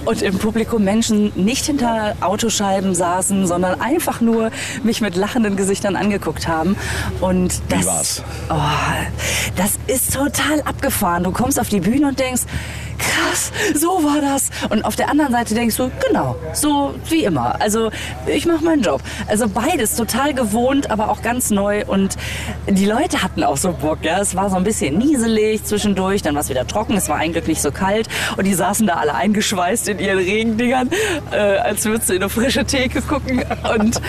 und 0.04 0.20
im 0.20 0.38
Publikum 0.38 0.84
Menschen 0.84 1.32
nicht 1.36 1.64
hinter 1.64 2.16
Autoscheiben 2.20 2.94
saßen, 2.94 3.46
sondern 3.46 3.80
einfach 3.80 4.20
nur 4.20 4.50
mich 4.82 5.00
mit 5.00 5.16
lachenden 5.16 5.56
Gesichtern 5.56 5.96
angeguckt 5.96 6.46
haben. 6.46 6.49
Und 7.20 7.60
das, 7.68 7.86
war's? 7.86 8.22
Oh, 8.48 8.56
das 9.56 9.78
ist 9.86 10.14
total 10.14 10.60
abgefahren. 10.62 11.24
Du 11.24 11.32
kommst 11.32 11.60
auf 11.60 11.68
die 11.68 11.80
Bühne 11.80 12.08
und 12.08 12.18
denkst, 12.18 12.42
krass, 13.00 13.52
so 13.74 14.02
war 14.04 14.20
das. 14.20 14.50
Und 14.68 14.84
auf 14.84 14.96
der 14.96 15.10
anderen 15.10 15.32
Seite 15.32 15.54
denkst 15.54 15.76
du, 15.76 15.90
genau, 16.06 16.36
so 16.52 16.94
wie 17.08 17.24
immer. 17.24 17.60
Also 17.60 17.90
ich 18.26 18.46
mache 18.46 18.64
meinen 18.64 18.82
Job. 18.82 19.02
Also 19.26 19.48
beides 19.48 19.96
total 19.96 20.34
gewohnt, 20.34 20.90
aber 20.90 21.10
auch 21.10 21.22
ganz 21.22 21.50
neu. 21.50 21.84
Und 21.86 22.16
die 22.68 22.86
Leute 22.86 23.22
hatten 23.22 23.44
auch 23.44 23.56
so 23.56 23.72
Bock. 23.72 23.98
Ja? 24.02 24.20
Es 24.20 24.34
war 24.34 24.50
so 24.50 24.56
ein 24.56 24.64
bisschen 24.64 24.98
nieselig 24.98 25.64
zwischendurch, 25.64 26.22
dann 26.22 26.34
war 26.34 26.42
es 26.42 26.48
wieder 26.48 26.66
trocken, 26.66 26.96
es 26.96 27.08
war 27.08 27.16
eigentlich 27.16 27.46
nicht 27.46 27.62
so 27.62 27.70
kalt. 27.70 28.08
Und 28.36 28.46
die 28.46 28.54
saßen 28.54 28.86
da 28.86 28.94
alle 28.94 29.14
eingeschweißt 29.14 29.88
in 29.88 29.98
ihren 29.98 30.18
Regendingern, 30.18 30.90
äh, 31.32 31.36
als 31.36 31.84
würdest 31.84 32.10
du 32.10 32.14
in 32.14 32.22
eine 32.22 32.30
frische 32.30 32.64
Theke 32.64 33.02
gucken. 33.02 33.44
Und, 33.74 34.00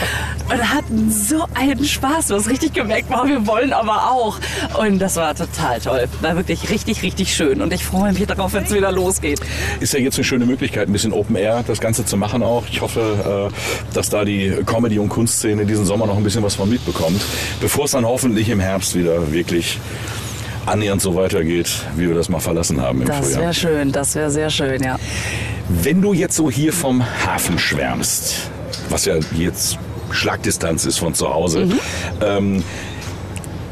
und 0.49 0.73
hatten 0.73 1.11
so 1.11 1.45
einen 1.53 1.85
Spaß. 1.85 2.27
Du 2.27 2.35
hast 2.35 2.49
richtig 2.49 2.73
gemerkt, 2.73 3.09
wow, 3.09 3.25
wir 3.25 3.45
wollen 3.47 3.73
aber 3.73 4.11
auch. 4.11 4.37
Und 4.79 4.99
das 4.99 5.15
war 5.15 5.35
total 5.35 5.79
toll. 5.79 6.07
War 6.21 6.35
wirklich 6.35 6.69
richtig, 6.69 7.03
richtig 7.03 7.33
schön. 7.33 7.61
Und 7.61 7.73
ich 7.73 7.85
freue 7.85 8.13
mich 8.13 8.25
darauf, 8.27 8.53
wenn 8.53 8.63
es 8.63 8.73
wieder 8.73 8.80
losgeht. 8.89 9.39
Ist 9.79 9.93
ja 9.93 9.99
jetzt 9.99 10.15
eine 10.15 10.23
schöne 10.23 10.45
Möglichkeit, 10.45 10.87
ein 10.87 10.93
bisschen 10.93 11.13
Open 11.13 11.35
Air 11.35 11.63
das 11.67 11.79
Ganze 11.79 12.05
zu 12.05 12.17
machen 12.17 12.41
auch. 12.41 12.63
Ich 12.71 12.81
hoffe, 12.81 13.49
äh, 13.51 13.93
dass 13.93 14.09
da 14.09 14.25
die 14.25 14.51
Comedy- 14.65 14.97
und 14.99 15.09
Kunstszene 15.09 15.65
diesen 15.65 15.85
Sommer 15.85 16.07
noch 16.07 16.17
ein 16.17 16.23
bisschen 16.23 16.41
was 16.43 16.55
von 16.55 16.69
mitbekommt, 16.69 17.21
bevor 17.59 17.85
es 17.85 17.91
dann 17.91 18.05
hoffentlich 18.05 18.49
im 18.49 18.59
Herbst 18.59 18.95
wieder 18.95 19.31
wirklich 19.31 19.79
annähernd 20.65 21.01
so 21.01 21.15
weitergeht, 21.15 21.69
wie 21.97 22.07
wir 22.07 22.15
das 22.15 22.29
mal 22.29 22.39
verlassen 22.39 22.79
haben 22.81 23.01
im 23.01 23.07
Das 23.07 23.25
Frühjahr. 23.25 23.41
wäre 23.41 23.53
schön, 23.53 23.91
das 23.91 24.15
wäre 24.15 24.29
sehr 24.31 24.49
schön, 24.49 24.81
ja. 24.83 24.97
Wenn 25.69 26.01
du 26.01 26.13
jetzt 26.13 26.35
so 26.35 26.49
hier 26.51 26.71
vom 26.73 27.03
Hafen 27.25 27.57
schwärmst, 27.57 28.49
was 28.89 29.05
ja 29.05 29.15
jetzt 29.35 29.77
Schlagdistanz 30.11 30.85
ist 30.85 30.97
von 30.99 31.13
zu 31.13 31.33
Hause, 31.33 31.65
Mhm. 31.65 31.79
ähm, 32.23 32.63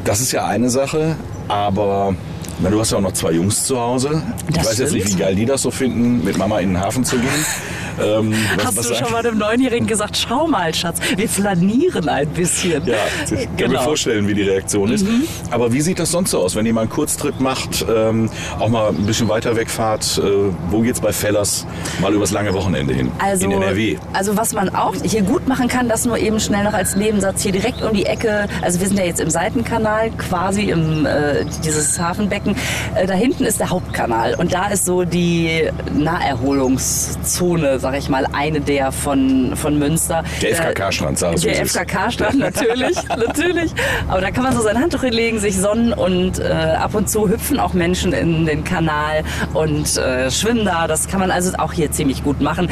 das 0.06 0.22
ist 0.22 0.32
ja 0.32 0.46
eine 0.46 0.70
Sache, 0.70 1.16
aber 1.48 2.16
na, 2.62 2.70
du 2.70 2.80
hast 2.80 2.92
ja 2.92 2.98
auch 2.98 3.02
noch 3.02 3.14
zwei 3.14 3.32
Jungs 3.32 3.64
zu 3.66 3.80
Hause. 3.80 4.22
ich 4.50 4.56
Das 4.56 4.68
weiß 4.68 4.78
jetzt 4.80 4.94
nicht, 4.94 5.04
wie 5.04 5.08
stimmt. 5.08 5.22
geil 5.22 5.36
die 5.36 5.46
das 5.46 5.62
so 5.62 5.72
finden, 5.72 6.24
mit 6.24 6.38
Mama 6.38 6.60
in 6.60 6.70
den 6.70 6.80
Hafen 6.80 7.04
zu 7.04 7.18
gehen. 7.18 7.30
Ähm, 8.02 8.34
was- 8.58 8.66
Hast 8.66 8.78
was 8.78 8.88
du 8.90 8.96
schon 8.96 9.12
mal 9.12 9.24
dem 9.24 9.38
Neunjährigen 9.38 9.88
gesagt, 9.88 10.18
schau 10.18 10.48
mal, 10.48 10.74
Schatz, 10.74 11.00
wir 11.16 11.28
flanieren 11.30 12.08
ein 12.10 12.28
bisschen. 12.30 12.86
Ja, 12.86 12.96
ich 13.26 13.30
kann 13.30 13.40
mir 13.58 13.68
Genau. 13.70 13.82
vorstellen, 13.84 14.28
wie 14.28 14.34
die 14.34 14.44
Reaktion 14.44 14.92
ist. 14.92 15.06
Aber 15.52 15.72
wie 15.74 15.82
sieht 15.82 16.00
das 16.00 16.12
sonst 16.12 16.32
so 16.32 16.40
aus, 16.40 16.56
wenn 16.56 16.66
mal 16.74 16.82
einen 16.82 16.90
Kurztrip 16.90 17.40
macht, 17.40 17.86
ähm, 17.94 18.30
auch 18.60 18.70
mal 18.70 18.90
ein 18.90 19.06
bisschen 19.06 19.28
weiter 19.28 19.56
wegfahrt? 19.56 20.22
Äh, 20.24 20.52
wo 20.70 20.82
geht's 20.82 21.00
bei 21.02 21.12
Fellers 21.12 21.66
mal 22.02 22.14
übers 22.14 22.32
lange 22.32 22.54
Wochenende 22.54 22.94
hin? 22.94 23.12
Also, 23.20 23.46
in 23.46 23.52
NRW. 23.52 23.98
also 24.14 24.38
was 24.38 24.54
man 24.54 24.70
auch 24.76 24.94
hier 25.04 25.22
gut 25.24 25.48
machen 25.48 25.68
kann, 25.68 25.90
das 25.90 26.06
nur 26.06 26.18
eben 26.18 26.40
schnell 26.40 26.64
noch 26.64 26.74
als 26.74 26.96
Nebensatz 26.96 27.42
hier 27.44 27.52
direkt 27.52 27.82
um 27.82 27.94
die 27.94 28.06
Ecke. 28.06 28.48
Also 28.62 28.80
wir 28.80 28.88
sind 28.88 28.98
ja 29.00 29.06
jetzt 29.06 29.20
im 29.20 29.30
Seitenkanal, 29.30 30.12
quasi 30.12 30.70
im 30.70 31.06
äh, 31.06 31.46
dieses 31.64 32.00
Hafenbecken. 32.00 32.56
Äh, 32.96 33.08
da 33.08 33.14
hinten 33.14 33.44
ist 33.46 33.60
der 33.60 33.70
Hauptkanal 33.70 34.36
und 34.36 34.54
da 34.54 34.68
ist 34.70 34.86
so 34.86 35.04
die 35.04 35.64
Naherholungszone, 35.94 37.80
sag 37.92 37.98
ich 38.00 38.10
mal, 38.10 38.26
eine 38.34 38.62
der 38.62 38.92
von 38.92 39.56
von 39.56 39.80
Münster. 39.80 40.24
Der 40.42 40.52
Äh, 40.52 40.54
FKK-Strand, 40.54 41.18
sag 41.18 41.34
wie 41.38 41.42
Der. 41.48 41.66
FKK-Strand, 41.66 42.38
natürlich, 42.38 42.98
natürlich. 43.18 43.72
Aber 44.08 44.22
da 44.22 44.30
kann 44.32 44.44
man 44.44 44.54
so 44.56 44.62
sein 44.62 44.78
Handtuch 44.80 45.02
hinlegen, 45.02 45.40
sich 45.40 45.58
sonnen 45.58 45.92
und 45.94 46.40
äh, 46.40 46.44
ab 46.44 46.94
und 46.94 47.10
zu 47.10 47.28
hüpfen 47.30 47.60
auch 47.60 47.74
Menschen 47.74 48.14
in 48.14 48.46
den 48.46 48.64
Kanal 48.64 49.24
und 49.54 49.98
äh, 49.98 50.30
schwimmen 50.30 50.66
da. 50.66 50.88
Das 50.88 51.08
kann 51.08 51.20
man 51.20 51.32
also 51.32 51.52
auch 51.58 51.74
hier 51.74 51.92
ziemlich 51.92 52.24
gut 52.24 52.42
machen. 52.42 52.70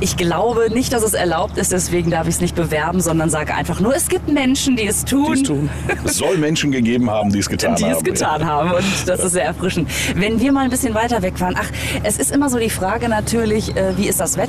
Ich 0.00 0.16
glaube 0.16 0.68
nicht, 0.72 0.92
dass 0.92 1.02
es 1.02 1.14
erlaubt 1.14 1.56
ist, 1.58 1.72
deswegen 1.72 2.10
darf 2.10 2.26
ich 2.28 2.36
es 2.36 2.40
nicht 2.40 2.54
bewerben, 2.54 3.00
sondern 3.00 3.30
sage 3.30 3.54
einfach 3.54 3.80
nur, 3.80 3.94
es 3.94 4.08
gibt 4.08 4.28
Menschen, 4.28 4.76
die 4.76 4.86
es 4.86 5.04
tun. 5.04 5.26
Die 5.34 5.40
es 5.40 5.42
tun. 5.42 5.70
Es 6.04 6.16
soll 6.16 6.36
Menschen 6.38 6.70
gegeben 6.72 7.10
haben, 7.10 7.30
die 7.30 7.38
es 7.40 7.48
getan 7.48 7.76
Die 7.76 7.84
haben. 7.84 7.92
es 7.92 8.04
getan 8.04 8.44
haben 8.46 8.72
und 8.72 8.84
das 9.06 9.20
ist 9.24 9.32
sehr 9.32 9.44
erfrischend. 9.44 9.88
Wenn 10.14 10.40
wir 10.40 10.52
mal 10.52 10.64
ein 10.64 10.70
bisschen 10.70 10.94
weiter 10.94 11.22
wegfahren, 11.22 11.56
ach, 11.58 11.68
es 12.02 12.18
ist 12.18 12.30
immer 12.30 12.48
so 12.50 12.58
die 12.58 12.70
Frage 12.70 13.08
natürlich, 13.08 13.74
äh, 13.76 13.96
wie 13.96 14.06
ist 14.06 14.20
das 14.20 14.36
Wetter? 14.36 14.45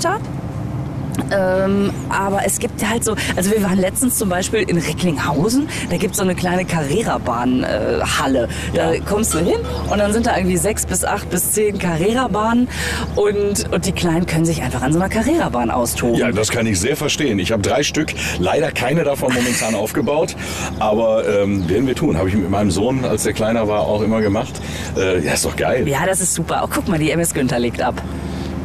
Ähm, 1.32 1.92
aber 2.10 2.46
es 2.46 2.60
gibt 2.60 2.88
halt 2.88 3.04
so, 3.04 3.16
also 3.36 3.52
wir 3.52 3.64
waren 3.64 3.80
letztens 3.80 4.18
zum 4.18 4.30
Beispiel 4.30 4.62
in 4.62 4.78
Recklinghausen, 4.78 5.68
da 5.90 5.98
gibt 5.98 6.12
es 6.12 6.18
so 6.18 6.24
eine 6.24 6.36
kleine 6.36 6.66
Carrera-Bahn-Halle. 6.66 8.48
da 8.74 8.92
kommst 9.00 9.34
du 9.34 9.40
hin 9.40 9.58
und 9.90 9.98
dann 9.98 10.14
sind 10.14 10.28
da 10.28 10.38
irgendwie 10.38 10.58
sechs 10.58 10.86
bis 10.86 11.04
acht 11.04 11.30
bis 11.30 11.52
zehn 11.52 11.80
Carrera-Bahnen 11.80 12.68
und, 13.16 13.74
und 13.74 13.86
die 13.86 13.92
Kleinen 13.92 14.26
können 14.26 14.46
sich 14.46 14.62
einfach 14.62 14.82
an 14.82 14.94
so 14.94 15.00
einer 15.00 15.10
Carrera-Bahn 15.10 15.72
austoben. 15.72 16.16
Ja, 16.16 16.32
das 16.32 16.50
kann 16.50 16.66
ich 16.66 16.80
sehr 16.80 16.96
verstehen. 16.96 17.40
Ich 17.40 17.52
habe 17.52 17.62
drei 17.62 17.84
Stück, 17.84 18.14
leider 18.40 18.72
keine 18.72 19.04
davon 19.04 19.34
momentan 19.34 19.76
aufgebaut, 19.76 20.36
aber 20.80 21.28
ähm, 21.28 21.68
werden 21.68 21.88
wir 21.88 21.96
tun. 21.96 22.18
Habe 22.18 22.30
ich 22.30 22.36
mit 22.36 22.50
meinem 22.50 22.72
Sohn, 22.72 23.04
als 23.06 23.24
der 23.24 23.34
kleiner 23.34 23.68
war, 23.68 23.82
auch 23.82 24.02
immer 24.02 24.22
gemacht. 24.22 24.54
Äh, 24.96 25.26
ja, 25.26 25.34
ist 25.34 25.46
doch 25.46 25.56
geil. 25.56 25.88
Ja, 25.88 26.06
das 26.06 26.22
ist 26.22 26.34
super. 26.34 26.62
Oh, 26.64 26.70
guck 26.74 26.88
mal, 26.88 27.00
die 27.00 27.12
MS 27.12 27.34
Günther 27.34 27.60
legt 27.60 27.82
ab. 27.82 28.02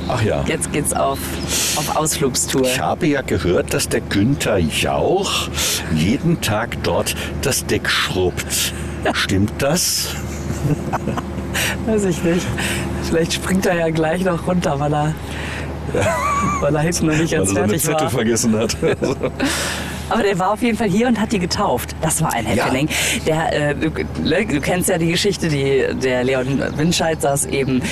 Ach 0.08 0.22
ja. 0.22 0.44
Jetzt 0.46 0.72
geht's 0.72 0.92
auf, 0.92 1.18
auf 1.76 1.96
Ausflugstour. 1.96 2.62
Ich 2.62 2.80
habe 2.80 3.06
ja 3.06 3.22
gehört, 3.22 3.72
dass 3.74 3.88
der 3.88 4.00
Günther 4.00 4.58
Jauch 4.58 5.48
jeden 5.94 6.40
Tag 6.40 6.82
dort 6.82 7.14
das 7.42 7.64
Deck 7.66 7.88
schrubbt. 7.88 8.74
Stimmt 9.14 9.52
das? 9.58 10.08
Weiß 11.86 12.04
ich 12.04 12.22
nicht. 12.22 12.46
Vielleicht 13.04 13.32
springt 13.34 13.66
er 13.66 13.74
ja 13.76 13.90
gleich 13.90 14.24
noch 14.24 14.46
runter, 14.46 14.78
weil 14.78 14.92
er, 14.94 15.14
weil 16.60 16.74
er 16.74 16.80
hinten 16.82 17.06
noch 17.06 17.16
nicht 17.16 17.32
Weil 17.32 17.38
ganz 17.38 17.50
seine 17.50 17.66
fertig 17.68 17.82
Zettel 17.82 18.00
war. 18.02 18.10
vergessen 18.10 18.56
hat. 18.58 18.76
Aber 20.12 20.22
der 20.22 20.38
war 20.38 20.52
auf 20.52 20.62
jeden 20.62 20.76
Fall 20.76 20.88
hier 20.88 21.08
und 21.08 21.20
hat 21.20 21.32
die 21.32 21.38
getauft. 21.38 21.94
Das 22.00 22.22
war 22.22 22.32
ein 22.32 22.46
Happening. 22.46 22.88
Der, 23.26 23.70
äh, 23.70 23.74
du, 23.74 23.90
du 23.90 24.60
kennst 24.60 24.88
ja 24.88 24.98
die 24.98 25.10
Geschichte, 25.10 25.48
die, 25.48 25.86
der 26.02 26.24
Leon 26.24 26.62
Winscheid 26.76 27.20
saß 27.20 27.46
eben 27.46 27.82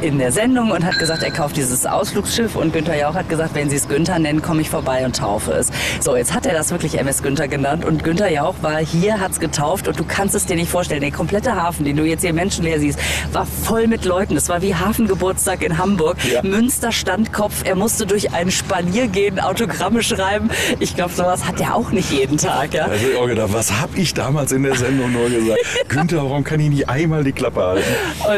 in 0.00 0.18
der 0.18 0.32
Sendung 0.32 0.70
und 0.70 0.84
hat 0.84 0.98
gesagt, 0.98 1.22
er 1.22 1.30
kauft 1.30 1.56
dieses 1.56 1.86
Ausflugsschiff 1.86 2.56
und 2.56 2.72
Günther 2.72 2.96
Jauch 2.96 3.14
hat 3.14 3.28
gesagt, 3.28 3.54
wenn 3.54 3.70
Sie 3.70 3.76
es 3.76 3.88
Günther 3.88 4.18
nennen, 4.18 4.42
komme 4.42 4.60
ich 4.60 4.70
vorbei 4.70 5.04
und 5.04 5.16
taufe 5.16 5.52
es. 5.52 5.70
So, 6.00 6.16
jetzt 6.16 6.34
hat 6.34 6.46
er 6.46 6.52
das 6.52 6.70
wirklich 6.70 6.98
MS 6.98 7.22
Günther 7.22 7.48
genannt 7.48 7.84
und 7.84 8.04
Günther 8.04 8.30
Jauch 8.30 8.54
war 8.62 8.78
hier, 8.78 9.20
hat's 9.20 9.40
getauft 9.40 9.88
und 9.88 9.98
du 9.98 10.04
kannst 10.04 10.34
es 10.34 10.46
dir 10.46 10.56
nicht 10.56 10.70
vorstellen. 10.70 11.00
Der 11.00 11.12
komplette 11.12 11.54
Hafen, 11.54 11.84
den 11.84 11.96
du 11.96 12.04
jetzt 12.04 12.22
hier 12.22 12.32
menschenleer 12.32 12.80
siehst, 12.80 12.98
war 13.32 13.46
voll 13.46 13.86
mit 13.86 14.04
Leuten. 14.04 14.36
Es 14.36 14.48
war 14.48 14.62
wie 14.62 14.74
Hafengeburtstag 14.74 15.62
in 15.62 15.78
Hamburg. 15.78 16.16
Ja. 16.24 16.42
Münster 16.42 16.92
Standkopf, 16.92 17.64
er 17.64 17.76
musste 17.76 18.06
durch 18.06 18.32
einen 18.32 18.50
Spalier 18.50 19.06
gehen, 19.06 19.40
Autogramme 19.40 20.02
schreiben. 20.02 20.50
Ich 20.80 20.94
glaube, 20.94 21.12
sowas 21.12 21.46
hat 21.46 21.60
er 21.68 21.74
auch 21.76 21.90
nicht 21.90 22.10
jeden 22.10 22.36
Tag. 22.38 22.74
Ja? 22.74 22.84
Also 22.86 23.06
ich 23.06 23.16
auch 23.16 23.26
gedacht, 23.26 23.50
was 23.52 23.72
habe 23.80 23.96
ich 23.98 24.14
damals 24.14 24.52
in 24.52 24.62
der 24.62 24.74
Sendung 24.76 25.12
nur 25.12 25.28
gesagt? 25.30 25.58
Günther, 25.88 26.18
warum 26.18 26.44
kann 26.44 26.60
ich 26.60 26.68
nicht 26.70 26.88
einmal 26.88 27.24
die 27.24 27.32
Klappe 27.32 27.62
halten? 27.62 27.84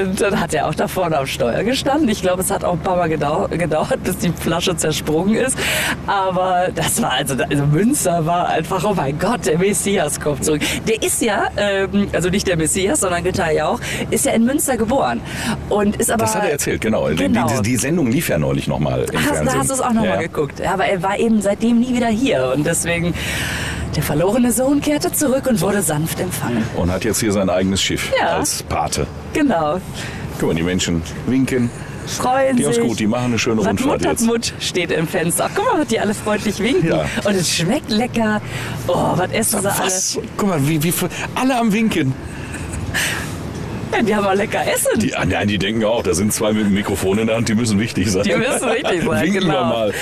Und 0.08 0.20
dann 0.20 0.40
hat 0.40 0.54
er 0.54 0.68
auch 0.68 0.74
da 0.74 0.88
vorne 0.88 1.18
am 1.18 1.26
Steuer 1.26 1.62
gestanden. 1.64 2.08
Ich 2.08 2.22
glaube, 2.22 2.42
es 2.42 2.50
hat 2.50 2.64
auch 2.64 2.72
ein 2.74 2.80
paar 2.80 2.96
Mal 2.96 3.08
gedau 3.08 3.48
gedauert, 3.50 4.02
bis 4.04 4.18
die 4.18 4.30
Flasche 4.32 4.76
zersprungen 4.76 5.34
ist. 5.36 5.56
Aber 6.06 6.68
das 6.74 7.00
war 7.02 7.12
also, 7.12 7.34
also 7.48 7.66
Münster 7.66 8.24
war 8.26 8.48
einfach, 8.48 8.84
oh 8.84 8.94
mein 8.94 9.18
Gott, 9.18 9.46
der 9.46 9.58
Messias 9.58 10.20
kommt 10.20 10.44
zurück. 10.44 10.62
Der 10.88 11.02
ist 11.02 11.22
ja, 11.22 11.48
ähm, 11.56 12.08
also 12.12 12.28
nicht 12.30 12.46
der 12.46 12.56
Messias, 12.56 13.00
sondern 13.00 13.22
Günther 13.24 13.50
Jauch, 13.52 13.80
ist 14.10 14.24
ja 14.26 14.32
in 14.32 14.44
Münster 14.44 14.76
geboren. 14.76 15.20
Und 15.68 15.96
ist 15.96 16.10
aber. 16.10 16.24
Das 16.24 16.34
hat 16.34 16.44
er 16.44 16.52
erzählt, 16.52 16.80
genau. 16.80 17.08
Die- 17.08 17.30
Genau. 17.30 17.46
Die, 17.48 17.62
die 17.62 17.76
Sendung 17.76 18.10
lief 18.10 18.28
ja 18.28 18.38
neulich 18.38 18.66
nochmal 18.66 19.04
im 19.12 19.18
Hast, 19.18 19.26
Fernsehen. 19.26 19.46
da 19.46 19.54
hast 19.54 19.70
du 19.70 19.74
es 19.74 19.80
auch 19.80 19.92
nochmal 19.92 20.06
Ja. 20.16 20.22
geguckt. 20.22 20.58
Ja, 20.58 20.72
aber 20.72 20.86
er 20.86 21.02
war 21.02 21.18
eben 21.18 21.40
seitdem 21.42 21.78
nie 21.78 21.94
wieder 21.94 22.08
hier. 22.08 22.52
Und 22.56 22.66
deswegen, 22.66 23.14
der 23.96 24.02
verlorene 24.02 24.52
Sohn 24.52 24.80
kehrte 24.80 25.12
zurück 25.12 25.46
und 25.48 25.60
wurde 25.60 25.82
sanft 25.82 26.20
empfangen. 26.20 26.62
Und 26.76 26.90
hat 26.92 27.04
jetzt 27.04 27.20
hier 27.20 27.32
sein 27.32 27.50
eigenes 27.50 27.82
Schiff 27.82 28.10
Ja. 28.20 28.36
als 28.36 28.62
Pate. 28.62 29.06
Genau. 29.32 29.80
Guck 30.38 30.48
mal, 30.50 30.54
die 30.54 30.62
Menschen 30.62 31.02
winken. 31.26 31.70
Freuen 32.06 32.56
Die 32.56 32.64
sich. 32.64 32.78
ist 32.78 32.82
gut, 32.82 32.98
die 32.98 33.06
machen 33.06 33.26
eine 33.26 33.38
schöne 33.38 33.58
Was 33.60 33.68
Rundfahrt 33.68 34.00
Mut 34.00 34.10
jetzt. 34.10 34.26
Mut 34.26 34.52
steht 34.58 34.90
im 34.90 35.06
Fenster. 35.06 35.46
Ach, 35.48 35.50
guck 35.54 35.72
mal, 35.72 35.84
die 35.84 36.00
alle 36.00 36.14
freundlich 36.14 36.58
winken. 36.58 36.88
Ja. 36.88 37.04
Und 37.24 37.34
es 37.36 37.54
schmeckt 37.54 37.90
lecker. 37.90 38.40
Oh, 38.88 39.12
was 39.16 39.30
essen 39.30 39.60
sie 39.60 39.66
Was? 39.68 40.18
Guck 40.36 40.48
mal, 40.48 40.66
wie, 40.68 40.82
wie 40.82 40.92
alle 41.34 41.56
am 41.56 41.72
Winken. 41.72 42.12
Ja, 43.92 44.02
die 44.02 44.14
haben 44.14 44.26
auch 44.26 44.34
lecker 44.34 44.60
Essen. 44.66 45.00
Die, 45.00 45.14
ah, 45.14 45.24
nein, 45.24 45.48
die 45.48 45.58
denken 45.58 45.84
auch, 45.84 46.02
da 46.02 46.14
sind 46.14 46.32
zwei 46.32 46.52
mit 46.52 46.64
dem 46.66 46.74
Mikrofon 46.74 47.18
in 47.18 47.26
der 47.26 47.36
Hand, 47.36 47.48
die 47.48 47.54
müssen 47.54 47.78
wichtig 47.78 48.10
sein. 48.10 48.22
Die 48.22 48.34
müssen 48.34 48.68
richtig 48.68 49.02
sein, 49.02 49.10
Winken 49.22 49.40
genau. 49.40 49.52
wir 49.52 49.64
mal. 49.64 49.94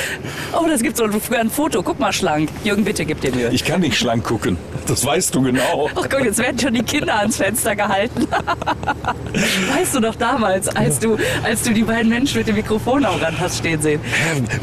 Oh, 0.53 0.67
das 0.69 0.83
gibt 0.83 0.97
so 0.97 1.05
ein, 1.05 1.13
früher 1.21 1.41
ein 1.41 1.51
Foto. 1.51 1.83
Guck 1.83 1.99
mal, 1.99 2.13
schlank. 2.13 2.51
Jürgen, 2.65 2.85
bitte 2.85 3.05
gib 3.05 3.21
dir 3.21 3.35
Mühe. 3.35 3.51
Ich 3.53 3.65
kann 3.65 3.81
nicht 3.81 3.97
schlank 3.97 4.25
gucken. 4.25 4.59
Das 4.87 5.05
weißt 5.05 5.35
du 5.35 5.43
genau. 5.43 5.89
Ach 5.95 6.09
Gott, 6.09 6.25
jetzt 6.25 6.39
werden 6.39 6.59
schon 6.59 6.75
die 6.75 6.83
Kinder 6.83 7.19
ans 7.19 7.37
Fenster 7.37 7.77
gehalten. 7.77 8.27
weißt 9.77 9.95
du 9.95 10.01
noch 10.01 10.15
damals, 10.15 10.69
als 10.69 10.99
du, 10.99 11.19
als 11.43 11.63
du 11.63 11.73
die 11.73 11.83
beiden 11.83 12.09
Menschen 12.09 12.39
mit 12.39 12.49
dem 12.49 12.57
Mikrofon 12.57 13.05
am 13.05 13.17
Rand 13.17 13.39
hast 13.41 13.59
stehen 13.59 13.81
sehen? 13.81 14.01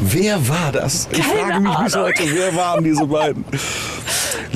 Wer 0.00 0.48
war 0.48 0.72
das? 0.72 1.08
Ich 1.12 1.18
Keine 1.20 1.40
frage 1.40 1.60
mich 1.60 1.78
bis 1.78 1.94
Ahnung. 1.94 2.06
heute, 2.08 2.22
wer 2.34 2.56
waren 2.56 2.84
diese 2.84 3.06
beiden? 3.06 3.44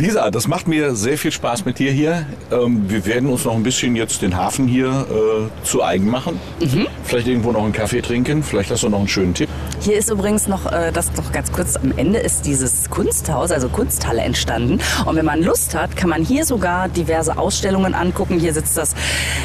Lisa, 0.00 0.30
das 0.30 0.48
macht 0.48 0.66
mir 0.66 0.94
sehr 0.94 1.18
viel 1.18 1.30
Spaß 1.30 1.66
mit 1.66 1.78
dir 1.78 1.92
hier. 1.92 2.24
Ähm, 2.50 2.88
wir 2.88 3.04
werden 3.04 3.28
uns 3.28 3.44
noch 3.44 3.54
ein 3.54 3.62
bisschen 3.62 3.96
jetzt 3.96 4.22
den 4.22 4.34
Hafen 4.34 4.66
hier 4.66 4.88
äh, 4.88 5.66
zu 5.66 5.84
eigen 5.84 6.08
machen. 6.08 6.40
Mhm. 6.58 6.86
Vielleicht 7.04 7.28
irgendwo 7.28 7.52
noch 7.52 7.62
einen 7.62 7.74
Kaffee 7.74 8.00
trinken. 8.00 8.42
Vielleicht 8.42 8.70
hast 8.70 8.82
du 8.82 8.88
noch 8.88 8.98
einen 8.98 9.08
schönen 9.08 9.34
Tipp. 9.34 9.50
Hier 9.80 9.98
ist 9.98 10.10
übrigens 10.10 10.48
noch, 10.48 10.72
äh, 10.72 10.90
das 10.90 11.14
noch 11.16 11.32
ganz 11.32 11.52
kurz 11.52 11.76
am 11.76 11.92
Ende, 11.98 12.18
ist 12.18 12.46
dieses 12.46 12.88
Kunsthaus, 12.88 13.50
also 13.50 13.68
Kunsthalle 13.68 14.22
entstanden. 14.22 14.78
Und 15.04 15.16
wenn 15.16 15.26
man 15.26 15.42
Lust 15.42 15.74
hat, 15.74 15.94
kann 15.96 16.08
man 16.08 16.24
hier 16.24 16.46
sogar 16.46 16.88
diverse 16.88 17.36
Ausstellungen 17.36 17.92
angucken. 17.92 18.38
Hier 18.38 18.54
sitzt 18.54 18.78
das 18.78 18.94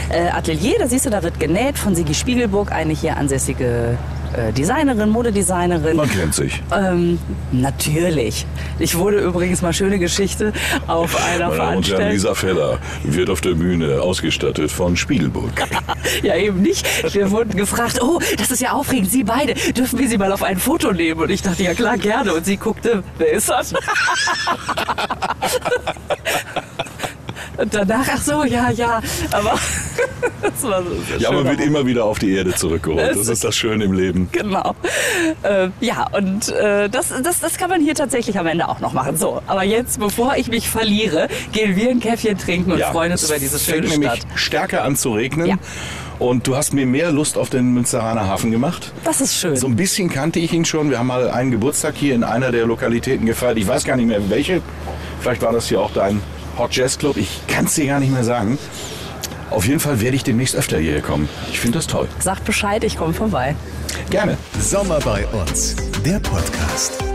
äh, 0.09 0.29
Atelier, 0.29 0.75
da 0.79 0.87
siehst 0.87 1.05
du, 1.05 1.09
da 1.09 1.21
wird 1.21 1.37
genäht 1.37 1.77
von 1.77 1.95
Sigi 1.95 2.13
Spiegelburg, 2.13 2.71
eine 2.71 2.93
hier 2.93 3.17
ansässige 3.17 3.97
äh, 4.37 4.51
Designerin, 4.53 5.09
Modedesignerin. 5.09 5.97
Man 5.97 6.09
kennt 6.09 6.33
sich. 6.33 6.61
Ähm, 6.73 7.19
natürlich. 7.51 8.45
Ich 8.79 8.97
wurde 8.97 9.19
übrigens 9.19 9.61
mal 9.61 9.73
schöne 9.73 9.99
Geschichte 9.99 10.53
auf 10.87 11.15
einer 11.15 11.49
Meine 11.49 11.57
Damen 11.57 11.77
und 11.77 11.87
Herren, 11.87 11.97
Veranstaltung. 11.97 12.09
Lisa 12.11 12.33
Feller 12.33 12.79
wird 13.03 13.29
auf 13.29 13.41
der 13.41 13.51
Bühne 13.51 14.01
ausgestattet 14.01 14.71
von 14.71 14.95
Spiegelburg. 14.95 15.51
Ja, 16.21 16.35
eben 16.35 16.61
nicht. 16.61 16.85
Wir 17.13 17.29
wurden 17.31 17.57
gefragt, 17.57 18.01
oh, 18.01 18.19
das 18.37 18.49
ist 18.51 18.61
ja 18.61 18.71
aufregend, 18.71 19.11
Sie 19.11 19.23
beide, 19.23 19.53
dürfen 19.73 19.99
wir 19.99 20.07
Sie 20.07 20.17
mal 20.17 20.31
auf 20.31 20.43
ein 20.43 20.57
Foto 20.57 20.91
nehmen? 20.91 21.21
Und 21.21 21.29
ich 21.29 21.41
dachte, 21.41 21.63
ja 21.63 21.73
klar, 21.73 21.97
gerne. 21.97 22.33
Und 22.33 22.45
sie 22.45 22.57
guckte, 22.57 23.03
wer 23.17 23.31
ist 23.31 23.49
das? 23.49 23.73
Und 27.57 27.73
danach, 27.73 28.07
ach 28.13 28.21
so, 28.21 28.43
ja, 28.43 28.69
ja. 28.71 29.01
Aber 29.31 29.57
das 30.41 30.63
war 30.63 30.83
so 30.83 30.89
Ja, 31.17 31.31
man 31.31 31.45
wird 31.45 31.61
immer 31.61 31.85
wieder 31.85 32.05
auf 32.05 32.19
die 32.19 32.33
Erde 32.35 32.53
zurückgeholt. 32.53 33.15
Das 33.15 33.27
ist 33.27 33.43
das 33.43 33.55
Schöne 33.55 33.85
im 33.85 33.93
Leben. 33.93 34.29
Genau. 34.31 34.75
Äh, 35.43 35.69
ja, 35.81 36.07
und 36.11 36.49
äh, 36.49 36.89
das, 36.89 37.13
das, 37.23 37.39
das 37.39 37.57
kann 37.57 37.69
man 37.69 37.81
hier 37.81 37.95
tatsächlich 37.95 38.37
am 38.37 38.47
Ende 38.47 38.67
auch 38.67 38.79
noch 38.79 38.93
machen. 38.93 39.17
So, 39.17 39.41
aber 39.47 39.63
jetzt, 39.63 39.99
bevor 39.99 40.35
ich 40.35 40.47
mich 40.47 40.69
verliere, 40.69 41.27
gehen 41.51 41.75
wir 41.75 41.89
ein 41.89 41.99
Käffchen 41.99 42.37
trinken 42.37 42.71
und 42.71 42.81
freuen 42.81 43.11
uns 43.11 43.23
über 43.27 43.39
diese 43.39 43.59
fängt 43.59 43.85
schöne 43.85 43.99
nämlich 43.99 44.21
Stadt. 44.21 44.27
stärker 44.35 44.83
an 44.83 44.95
zu 44.95 45.13
regnen. 45.13 45.47
Ja. 45.47 45.55
Und 46.19 46.47
du 46.47 46.55
hast 46.55 46.73
mir 46.73 46.85
mehr 46.85 47.11
Lust 47.11 47.37
auf 47.37 47.49
den 47.49 47.73
Münsteraner 47.73 48.27
Hafen 48.27 48.49
gemacht. 48.51 48.93
Das 49.03 49.19
ist 49.19 49.35
schön. 49.35 49.55
So 49.57 49.67
ein 49.67 49.75
bisschen 49.75 50.09
kannte 50.09 50.39
ich 50.39 50.53
ihn 50.53 50.63
schon. 50.63 50.89
Wir 50.89 50.99
haben 50.99 51.07
mal 51.07 51.29
einen 51.29 51.51
Geburtstag 51.51 51.95
hier 51.97 52.15
in 52.15 52.23
einer 52.23 52.51
der 52.51 52.65
Lokalitäten 52.65 53.25
gefeiert. 53.25 53.57
Ich 53.57 53.67
weiß 53.67 53.83
gar 53.83 53.97
nicht 53.97 54.07
mehr 54.07 54.29
welche. 54.29 54.61
Vielleicht 55.19 55.41
war 55.41 55.51
das 55.51 55.67
hier 55.67 55.81
auch 55.81 55.91
dein 55.91 56.21
Hot 56.57 56.75
Jazz 56.75 56.97
Club. 56.97 57.17
Ich 57.17 57.41
kann 57.47 57.65
es 57.65 57.75
dir 57.75 57.87
gar 57.87 57.99
nicht 57.99 58.11
mehr 58.11 58.23
sagen. 58.23 58.57
Auf 59.49 59.65
jeden 59.65 59.79
Fall 59.79 60.01
werde 60.01 60.15
ich 60.15 60.23
demnächst 60.23 60.55
öfter 60.55 60.77
hierher 60.77 61.01
kommen. 61.01 61.29
Ich 61.51 61.59
finde 61.59 61.77
das 61.77 61.87
toll. 61.87 62.07
Sagt 62.19 62.45
Bescheid, 62.45 62.83
ich 62.83 62.97
komme 62.97 63.13
vorbei. 63.13 63.55
Gerne. 64.09 64.37
Sommer 64.59 64.99
bei 64.99 65.25
uns, 65.27 65.75
der 66.03 66.19
Podcast. 66.19 67.14